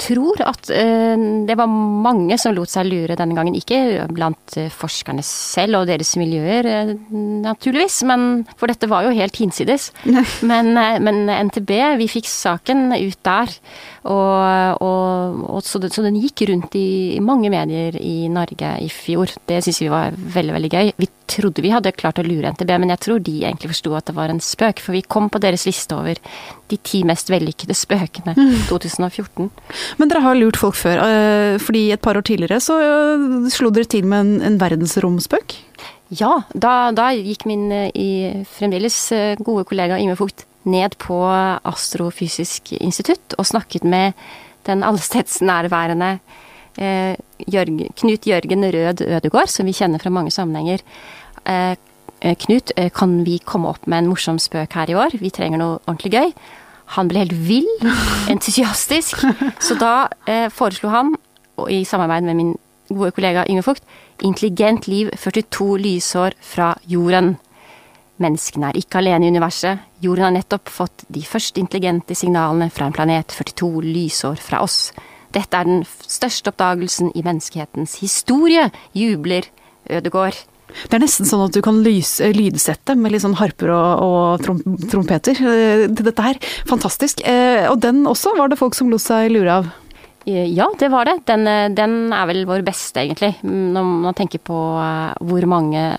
tror 0.00 0.40
at 0.46 0.70
eh, 0.72 1.20
det 1.48 1.56
var 1.60 1.68
mange 1.70 2.38
som 2.40 2.54
lot 2.56 2.72
seg 2.72 2.88
lure 2.88 3.18
denne 3.18 3.36
gangen. 3.36 3.58
Ikke 3.58 4.06
blant 4.10 4.56
forskerne 4.74 5.24
selv 5.26 5.82
og 5.82 5.90
deres 5.90 6.14
miljøer, 6.20 6.94
naturligvis, 7.10 8.00
men 8.08 8.44
for 8.56 8.70
dette 8.70 8.88
var 8.90 9.06
jo 9.06 9.14
helt 9.16 9.36
hinsides. 9.40 9.90
Men, 10.50 10.72
men 10.74 11.28
NTB, 11.28 11.70
vi 12.00 12.06
fikk 12.10 12.28
saken 12.28 12.90
ut 12.94 13.18
der. 13.26 13.52
Og, 14.08 14.80
og, 14.80 15.40
og 15.50 15.64
så, 15.66 15.80
det, 15.82 15.90
så, 15.92 16.02
den 16.06 16.16
gikk 16.22 16.46
rundt 16.48 16.76
i, 16.78 17.16
i, 17.16 17.20
mange 17.24 17.50
medier 17.52 17.96
i 18.00 18.30
Norge 18.32 18.72
i 18.80 18.88
fjor. 18.92 19.32
Det 19.48 19.60
syns 19.64 19.82
vi 19.82 19.90
var 19.92 20.16
veldig, 20.16 20.54
veldig 20.56 20.70
gøy. 20.72 20.92
Vi 20.96 21.08
trodde 21.30 21.64
vi 21.64 21.72
hadde 21.74 21.92
klart 21.94 22.18
å 22.18 22.24
lure 22.24 22.54
NTB, 22.54 22.72
men 22.80 22.94
jeg 22.94 23.02
tror 23.04 23.20
de 23.26 23.36
egentlig 23.42 23.72
forsto 23.74 23.94
at 23.98 24.08
det 24.08 24.16
var 24.16 24.32
en 24.32 24.40
spøk. 24.42 24.80
For 24.80 24.96
vi 24.96 25.04
kom 25.04 25.28
på 25.32 25.42
deres 25.42 25.66
liste 25.68 25.98
over 25.98 26.20
de 26.72 26.80
ti 26.80 27.02
mest 27.04 27.30
vellykkede 27.32 27.76
spøkene 27.76 28.36
mm. 28.38 28.58
2014. 28.72 29.52
Men 30.00 30.10
dere 30.12 30.24
har 30.24 30.38
lurt 30.38 30.60
folk 30.60 30.78
før. 30.80 31.04
eh, 31.04 31.60
fordi 31.60 31.90
et 31.92 32.02
par 32.02 32.16
år 32.16 32.24
tidligere 32.26 32.60
så 32.64 32.80
eh, 32.80 33.48
slo 33.52 33.72
dere 33.74 33.90
til 33.90 34.08
med 34.08 34.24
en, 34.24 34.36
en 34.48 34.60
verdensromspøk? 34.60 35.58
Ja, 36.16 36.40
da, 36.54 36.90
da, 36.96 37.12
gikk 37.14 37.44
min 37.46 37.68
eh, 37.74 37.90
i, 37.94 38.10
fremdeles 38.56 39.02
gode 39.44 39.68
kollega 39.68 40.00
Yngve 40.00 40.18
Fugt 40.24 40.46
ned 40.68 40.96
på 41.00 41.18
Astrofysisk 41.64 42.72
institutt 42.80 43.36
og 43.38 43.48
snakket 43.48 43.84
med 43.84 44.12
den 44.68 44.84
allestedsnærværende 44.84 46.18
eh, 46.78 47.16
Jørg, 47.48 47.86
Knut 47.96 48.26
Jørgen 48.28 48.64
Rød 48.64 49.04
Ødegård, 49.06 49.48
som 49.48 49.66
vi 49.66 49.76
kjenner 49.76 50.02
fra 50.02 50.12
mange 50.12 50.30
sammenhenger. 50.30 50.84
Eh, 51.46 51.76
Knut, 52.20 52.72
kan 52.92 53.22
vi 53.24 53.38
komme 53.40 53.70
opp 53.70 53.86
med 53.88 54.02
en 54.02 54.10
morsom 54.10 54.38
spøk 54.38 54.74
her 54.76 54.90
i 54.92 54.96
år? 54.98 55.16
Vi 55.16 55.30
trenger 55.32 55.56
noe 55.62 55.78
ordentlig 55.86 56.12
gøy. 56.12 56.34
Han 56.96 57.08
ble 57.08 57.22
helt 57.22 57.36
vill, 57.46 57.68
entusiastisk. 58.32 59.22
Så 59.62 59.76
da 59.80 60.10
eh, 60.28 60.48
foreslo 60.52 60.90
han, 60.92 61.14
i 61.68 61.84
samarbeid 61.84 62.24
med 62.24 62.36
min 62.38 62.54
gode 62.88 63.12
kollega 63.16 63.44
Yngve 63.48 63.64
Fugt, 63.66 63.84
Intelligent 64.20 64.88
liv 64.88 65.08
42 65.16 65.78
lysår 65.80 66.36
fra 66.44 66.74
jorden. 66.88 67.34
Menneskene 68.20 68.68
er 68.68 68.80
ikke 68.80 69.00
alene 69.00 69.24
i 69.24 69.32
universet. 69.32 69.80
Jorden 70.00 70.24
har 70.24 70.32
nettopp 70.32 70.70
fått 70.72 71.04
de 71.12 71.22
første 71.28 71.60
intelligente 71.60 72.16
signalene 72.16 72.70
fra 72.72 72.88
en 72.88 72.94
planet 72.96 73.34
42 73.36 73.82
lysår 73.84 74.40
fra 74.40 74.62
oss. 74.64 74.90
Dette 75.34 75.56
er 75.56 75.68
den 75.68 75.82
største 75.86 76.50
oppdagelsen 76.50 77.12
i 77.14 77.24
menneskehetens 77.26 77.98
historie, 78.00 78.70
jubler 78.96 79.46
Ødegård. 79.90 80.38
Det 80.70 80.96
er 80.96 81.02
nesten 81.02 81.26
sånn 81.26 81.44
at 81.48 81.54
du 81.54 81.60
kan 81.64 81.80
lyse, 81.82 82.30
lydsette 82.34 82.94
med 82.98 83.12
litt 83.12 83.24
sånn 83.24 83.38
harper 83.40 83.72
og, 83.74 84.02
og 84.06 84.44
trom, 84.44 84.60
trompeter 84.90 85.38
eh, 85.38 85.86
til 85.90 86.06
dette 86.06 86.26
her. 86.26 86.38
Fantastisk. 86.70 87.24
Eh, 87.26 87.66
og 87.70 87.80
den 87.82 88.04
også 88.08 88.36
var 88.38 88.52
det 88.52 88.60
folk 88.60 88.78
som 88.78 88.90
lot 88.92 89.02
seg 89.02 89.32
lure 89.34 89.60
av? 89.60 89.70
Eh, 90.28 90.46
ja, 90.46 90.68
det 90.78 90.92
var 90.94 91.10
det. 91.10 91.16
Den, 91.30 91.74
den 91.76 91.96
er 92.14 92.30
vel 92.30 92.44
vår 92.48 92.62
beste, 92.66 93.02
egentlig. 93.02 93.34
Når 93.42 93.90
man 94.06 94.16
tenker 94.18 94.42
på 94.46 94.60
hvor 94.60 95.50
mange 95.50 95.90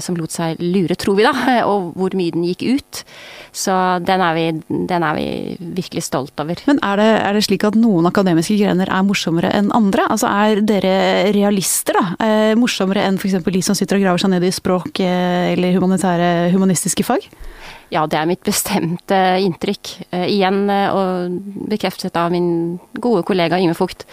som 0.00 0.16
lot 0.16 0.32
seg 0.32 0.60
lure, 0.62 0.96
tror 0.96 1.18
vi 1.18 1.26
da, 1.26 1.32
og 1.70 1.92
hvor 1.98 2.14
mye 2.16 2.32
den 2.34 2.46
gikk 2.48 2.64
ut. 2.64 3.02
Så 3.54 3.74
den 4.02 4.22
er 4.24 4.34
vi, 4.34 4.44
den 4.90 5.04
er 5.06 5.18
vi 5.18 5.26
virkelig 5.76 6.06
stolt 6.08 6.40
over. 6.42 6.58
Men 6.66 6.80
er 6.82 6.98
det, 6.98 7.10
er 7.22 7.36
det, 7.36 7.44
slik 7.46 7.66
at 7.68 7.76
noen 7.78 8.08
akademiske 8.08 8.56
grener 8.58 8.90
er 8.90 9.04
morsommere 9.06 9.52
enn 9.54 9.70
andre? 9.76 10.08
Altså 10.10 10.30
er 10.30 10.64
dere 10.66 10.94
realister, 11.36 12.00
da? 12.00 12.16
Eh, 12.24 12.54
morsommere 12.58 13.04
enn 13.06 13.20
f.eks. 13.20 13.38
de 13.44 13.62
som 13.62 13.78
sitter 13.78 14.00
og 14.00 14.06
graver 14.06 14.24
seg 14.24 14.32
ned 14.34 14.48
i 14.48 14.54
språk 14.54 15.04
eh, 15.04 15.52
eller 15.52 15.78
humanitære, 15.78 16.32
humanistiske 16.54 17.06
fag? 17.06 17.28
Ja, 17.94 18.06
det 18.10 18.18
er 18.18 18.26
mitt 18.28 18.42
bestemte 18.46 19.18
inntrykk. 19.44 19.92
Eh, 20.10 20.26
igjen, 20.34 20.64
eh, 20.70 20.88
og 20.90 21.68
bekreftet 21.70 22.16
av 22.16 22.32
min 22.32 22.80
gode 22.98 23.22
kollega 23.22 23.60
Yme 23.60 23.76
Fugt. 23.78 24.06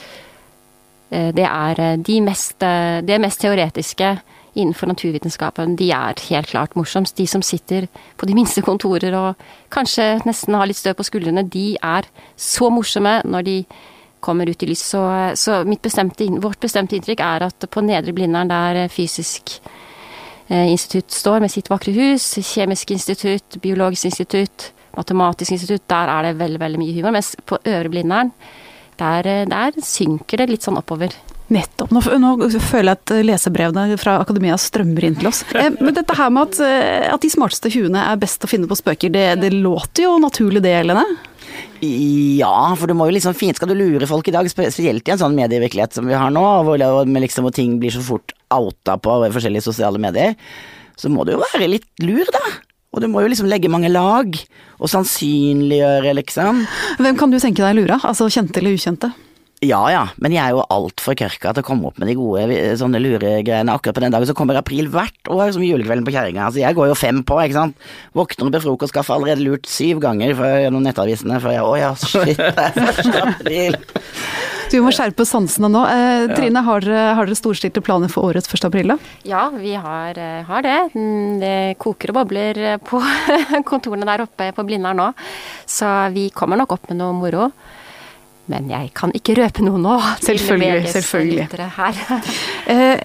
Eh, 1.10 1.32
det 1.34 1.48
er 1.48 1.98
de 1.98 2.19
mest, 2.22 2.60
det 2.60 3.22
mest 3.22 3.41
teoretiske 3.41 4.17
innenfor 4.56 4.90
naturvitenskapen, 4.92 5.78
de 5.80 5.92
er 5.96 6.20
helt 6.30 6.50
klart 6.52 6.76
morsomst. 6.76 7.16
De 7.18 7.28
som 7.28 7.44
sitter 7.46 7.88
på 8.18 8.28
de 8.28 8.36
minste 8.36 8.64
kontorer 8.66 9.16
og 9.16 9.46
kanskje 9.72 10.20
nesten 10.28 10.58
har 10.58 10.68
litt 10.68 10.80
støv 10.80 10.98
på 11.00 11.08
skuldrene, 11.08 11.46
de 11.48 11.78
er 11.78 12.08
så 12.36 12.70
morsomme 12.74 13.22
når 13.24 13.48
de 13.48 13.58
kommer 14.22 14.50
ut 14.50 14.64
i 14.64 14.70
lys. 14.70 14.84
Så, 14.94 15.02
så 15.40 15.62
bestemte, 15.82 16.28
vårt 16.44 16.62
bestemte 16.62 16.98
inntrykk 16.98 17.24
er 17.26 17.48
at 17.48 17.70
på 17.72 17.84
Nedre 17.86 18.14
Blindern, 18.16 18.52
der 18.52 18.86
fysisk 18.94 19.58
eh, 20.48 20.68
institutt 20.68 21.16
står 21.16 21.42
med 21.42 21.54
sitt 21.54 21.72
vakre 21.72 21.96
hus, 21.96 22.28
kjemisk 22.54 22.94
institutt, 22.94 23.58
biologisk 23.64 24.12
institutt, 24.12 24.72
matematisk 24.98 25.56
institutt, 25.56 25.88
der 25.90 26.12
er 26.12 26.28
det 26.28 26.40
veldig, 26.42 26.62
veldig 26.62 26.84
mye 26.84 26.96
humor. 27.00 27.16
Mens 27.18 27.34
på 27.48 27.60
Øvre 27.64 27.90
Blindern, 27.94 28.34
der, 29.00 29.32
der 29.50 29.80
synker 29.82 30.44
det 30.44 30.52
litt 30.52 30.68
sånn 30.68 30.80
oppover. 30.80 31.16
Nettopp. 31.52 31.92
Nå, 31.92 32.00
nå, 32.22 32.30
føler 32.64 32.94
jeg 32.94 33.00
at 33.00 33.12
lesebrevene 33.28 33.98
fra 34.00 34.16
akademia 34.24 34.56
strømmer 34.60 35.08
inn 35.08 35.18
til 35.20 35.28
oss. 35.28 35.42
Eh, 35.52 35.68
men 35.82 35.96
dette 35.98 36.16
her 36.16 36.32
med 36.32 36.48
at, 36.48 36.62
eh, 36.64 37.10
at 37.12 37.26
de 37.26 37.32
smarteste 37.34 37.72
huene 37.74 38.06
er 38.08 38.22
best 38.22 38.46
å 38.46 38.50
finne 38.50 38.70
på 38.72 38.78
spøker, 38.80 39.12
det, 39.12 39.26
det 39.42 39.52
låter 39.58 40.06
jo 40.08 40.16
naturlig 40.24 40.64
det, 40.64 40.78
Helene? 40.80 41.04
Ja, 41.82 42.72
for 42.80 42.88
du 42.88 42.94
må 42.96 43.08
jo 43.10 43.16
liksom 43.16 43.34
fint 43.36 43.58
Skal 43.58 43.72
du 43.72 43.74
lure 43.76 44.06
folk 44.08 44.28
i 44.30 44.34
dag, 44.34 44.46
spesielt 44.52 45.08
i 45.10 45.14
en 45.16 45.20
sånn 45.20 45.34
medievirkelighet 45.36 45.98
som 45.98 46.06
vi 46.08 46.16
har 46.16 46.30
nå, 46.32 46.44
hvor, 46.68 46.78
liksom, 46.80 47.48
hvor 47.48 47.56
ting 47.56 47.80
blir 47.82 47.92
så 47.92 48.04
fort 48.06 48.36
outa 48.54 48.96
på 49.02 49.16
forskjellige 49.34 49.66
sosiale 49.66 50.00
medier, 50.02 50.38
så 51.00 51.10
må 51.12 51.26
du 51.26 51.34
jo 51.34 51.42
være 51.42 51.68
litt 51.72 52.06
lur, 52.06 52.28
da. 52.32 52.44
Og 52.92 53.04
du 53.04 53.08
må 53.12 53.24
jo 53.24 53.32
liksom 53.32 53.50
legge 53.50 53.72
mange 53.72 53.92
lag, 53.92 54.36
og 54.80 54.92
sannsynliggjøre, 54.92 56.16
liksom. 56.20 56.64
Hvem 57.02 57.20
kan 57.20 57.34
du 57.34 57.40
tenke 57.42 57.64
deg 57.64 57.80
lura? 57.80 58.00
Altså 58.08 58.30
kjente 58.32 58.60
eller 58.62 58.76
ukjente? 58.78 59.12
Ja 59.62 59.80
ja, 59.93 60.06
men 60.17 60.34
jeg 60.34 60.41
er 60.41 60.56
jo 60.56 60.63
altfor 60.74 61.13
kørka 61.13 61.52
til 61.54 61.62
å 61.62 61.65
komme 61.67 61.86
opp 61.91 62.00
med 62.02 62.10
de 62.10 62.15
gode 62.17 62.62
sånne 62.80 62.97
luregreiene. 62.97 63.69
Akkurat 63.69 63.93
på 63.93 64.02
den 64.02 64.13
dagen 64.13 64.26
så 64.26 64.34
kommer 64.34 64.58
april 64.58 64.88
hvert 64.89 65.30
år 65.30 65.52
som 65.54 65.62
julekvelden 65.62 66.08
på 66.08 66.13
kjerringa. 66.15 66.47
Altså 66.47 66.63
jeg 66.63 66.74
går 66.80 66.88
jo 66.89 66.95
fem 66.97 67.19
på, 67.21 67.38
ikke 67.43 67.60
sant. 67.60 67.84
Våkner 68.17 68.47
opp 68.47 68.56
i 68.58 68.62
frokost, 68.63 68.89
skaffer 68.89 69.19
allerede 69.19 69.45
lurt 69.45 69.69
syv 69.69 70.00
ganger 70.02 70.34
gjennom 70.34 70.82
nettavisene 70.82 71.38
før 71.43 71.54
jeg 71.54 71.67
Å 71.67 71.76
ja, 71.78 71.91
shit, 71.93 72.41
det 72.41 72.63
er 72.63 72.74
første 72.80 73.21
april. 73.21 73.78
Du 74.71 74.80
må 74.82 74.93
skjerpe 74.95 75.28
sansene 75.30 75.69
nå. 75.69 75.84
Eh, 75.93 76.34
Trine, 76.34 76.63
har 76.65 76.82
dere, 76.82 77.04
har 77.19 77.30
dere 77.30 77.38
storstilte 77.38 77.84
planer 77.86 78.10
for 78.10 78.32
årets 78.32 78.50
1. 78.50 78.65
april, 78.65 78.95
da? 78.95 79.13
Ja, 79.30 79.43
vi 79.54 79.76
har, 79.76 80.17
eh, 80.17 80.41
har, 80.47 80.65
det. 80.65 80.80
Mm, 80.95 81.38
det 81.43 81.54
koker 81.78 82.15
og 82.15 82.24
bobler 82.24 82.80
på 82.88 83.04
kontorene 83.69 84.10
der 84.10 84.26
oppe 84.26 84.50
på 84.58 84.65
Blindern 84.65 84.97
nå. 85.04 85.12
Så 85.69 85.91
vi 86.17 86.32
kommer 86.34 86.58
nok 86.58 86.74
opp 86.80 86.89
med 86.89 86.97
noe 87.04 87.13
moro. 87.19 87.52
Men 88.49 88.69
jeg 88.71 88.89
kan 88.97 89.13
ikke 89.15 89.36
røpe 89.38 89.63
noe 89.63 89.80
nå. 89.80 89.95
Selvfølgelig. 90.25 90.89
selvfølgelig. 90.91 91.47
eh, 92.73 93.04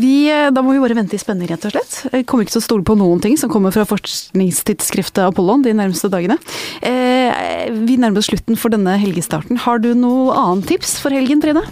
vi, 0.00 0.14
da 0.54 0.62
må 0.64 0.72
vi 0.72 0.80
bare 0.82 0.96
vente 0.96 1.16
i 1.18 1.20
spenning, 1.20 1.50
rett 1.50 1.66
og 1.68 1.74
slett. 1.74 1.98
Jeg 2.08 2.26
kommer 2.28 2.46
ikke 2.46 2.56
til 2.56 2.62
å 2.62 2.64
stole 2.64 2.86
på 2.88 2.96
noen 2.98 3.20
ting 3.22 3.36
som 3.38 3.52
kommer 3.52 3.74
fra 3.74 3.84
forskningstidsskriftet 3.88 5.22
Apollon 5.26 5.64
de 5.66 5.74
nærmeste 5.76 6.10
dagene. 6.12 6.38
Eh, 6.80 7.68
vi 7.84 7.98
nærmer 8.00 8.22
oss 8.22 8.30
slutten 8.32 8.58
for 8.58 8.72
denne 8.74 8.96
helgestarten. 9.02 9.60
Har 9.66 9.82
du 9.84 9.92
noe 9.98 10.34
annet 10.38 10.70
tips 10.72 10.96
for 11.04 11.14
helgen, 11.14 11.44
Trine? 11.44 11.64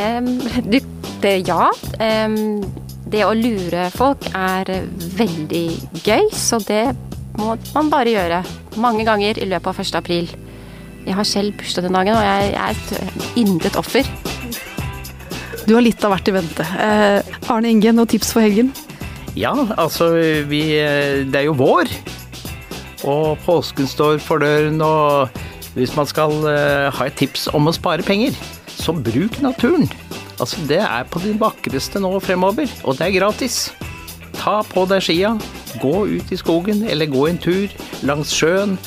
Um, 0.00 0.36
det, 0.70 0.82
ja. 1.46 1.70
Um, 2.00 2.62
det 3.10 3.24
å 3.26 3.32
lure 3.34 3.88
folk 3.94 4.26
er 4.34 4.70
veldig 5.18 5.66
gøy, 6.04 6.28
så 6.34 6.60
det 6.62 6.84
må 7.38 7.56
man 7.74 7.90
bare 7.92 8.14
gjøre. 8.14 8.44
Mange 8.80 9.06
ganger 9.08 9.38
i 9.40 9.48
løpet 9.50 9.72
av 9.72 9.82
1. 9.82 9.98
april. 9.98 10.30
Jeg 11.06 11.16
har 11.16 11.26
selv 11.26 11.54
bursdag 11.56 11.86
den 11.86 11.96
dagen, 11.96 12.16
og 12.16 12.24
jeg, 12.24 12.52
jeg 12.52 12.60
er 12.60 12.76
et 12.76 13.38
yndet 13.40 13.78
offer. 13.80 14.08
Du 15.64 15.74
har 15.76 15.84
litt 15.84 16.02
av 16.04 16.12
hvert 16.12 16.28
i 16.28 16.34
vente. 16.34 16.66
Eh, 16.82 17.50
Arne 17.52 17.72
Inge, 17.72 17.92
noen 17.94 18.10
tips 18.10 18.32
for 18.34 18.44
helgen? 18.44 18.72
Ja, 19.38 19.54
altså 19.78 20.10
vi 20.50 20.62
Det 21.30 21.38
er 21.38 21.46
jo 21.46 21.54
vår. 21.56 21.90
Og 23.08 23.38
påsken 23.46 23.88
står 23.88 24.18
for 24.20 24.42
døren, 24.42 24.80
og 24.84 25.30
hvis 25.76 25.94
man 25.96 26.08
skal 26.10 26.34
eh, 26.50 26.90
ha 26.92 27.06
et 27.06 27.16
tips 27.16 27.48
om 27.56 27.70
å 27.70 27.74
spare 27.76 28.04
penger, 28.04 28.36
så 28.68 28.92
bruk 28.92 29.40
naturen. 29.40 29.88
Altså, 30.40 30.60
det 30.68 30.80
er 30.82 31.06
på 31.08 31.20
det 31.22 31.36
vakreste 31.40 32.00
nå 32.00 32.12
fremover, 32.24 32.68
og 32.84 32.98
det 32.98 33.06
er 33.06 33.16
gratis. 33.20 33.70
Ta 34.40 34.60
på 34.66 34.86
deg 34.88 35.04
skia, 35.04 35.34
gå 35.80 35.94
ut 36.10 36.32
i 36.32 36.38
skogen 36.40 36.84
eller 36.88 37.08
gå 37.12 37.26
en 37.28 37.40
tur 37.40 37.72
langs 38.08 38.32
sjøen 38.34 38.78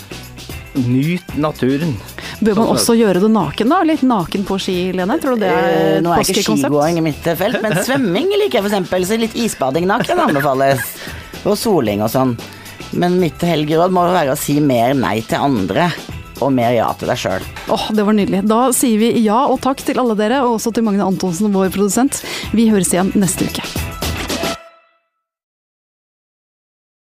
Nyt 0.74 1.36
naturen. 1.38 1.94
Bør 2.42 2.58
man 2.58 2.72
også 2.74 2.96
gjøre 2.98 3.22
det 3.22 3.30
naken, 3.32 3.70
da? 3.70 3.82
Litt 3.86 4.02
naken 4.08 4.46
på 4.48 4.58
ski, 4.62 4.78
Lene? 4.98 5.20
Tror 5.22 5.38
du 5.38 5.44
det 5.46 5.52
er 5.52 5.68
Eh, 5.70 5.98
et 6.00 6.04
Nå 6.04 6.14
er 6.16 6.24
ikke 6.26 6.42
skigåing 6.42 6.98
i 6.98 7.04
mitt 7.06 7.30
felt, 7.38 7.60
men 7.62 7.78
svømming 7.86 8.32
liker 8.34 8.58
jeg 8.60 8.66
for 8.66 8.72
eksempel, 8.72 9.06
så 9.06 9.20
litt 9.22 9.38
isbading 9.38 9.86
naken 9.90 10.24
anbefales. 10.26 10.82
Og 11.46 11.56
soling 11.60 12.02
og 12.02 12.10
sånn. 12.10 12.34
Men 12.98 13.20
mitt 13.22 13.42
helgeråd 13.42 13.94
må 13.94 14.08
være 14.10 14.34
å 14.34 14.40
si 14.40 14.60
mer 14.62 14.94
nei 14.98 15.20
til 15.22 15.42
andre, 15.46 15.92
og 16.42 16.52
mer 16.54 16.74
ja 16.76 16.90
til 16.98 17.10
deg 17.14 17.22
sjøl. 17.22 17.48
Åh, 17.74 17.88
det 17.94 18.06
var 18.06 18.18
nydelig. 18.18 18.44
Da 18.50 18.66
sier 18.76 18.98
vi 19.02 19.14
ja 19.24 19.46
og 19.46 19.62
takk 19.62 19.86
til 19.86 20.02
alle 20.02 20.18
dere, 20.20 20.42
og 20.46 20.58
også 20.58 20.74
til 20.74 20.86
Magne 20.90 21.06
Antonsen, 21.06 21.54
vår 21.54 21.70
produsent. 21.74 22.24
Vi 22.54 22.70
høres 22.74 22.94
igjen 22.94 23.14
neste 23.16 23.46
uke. 23.50 23.93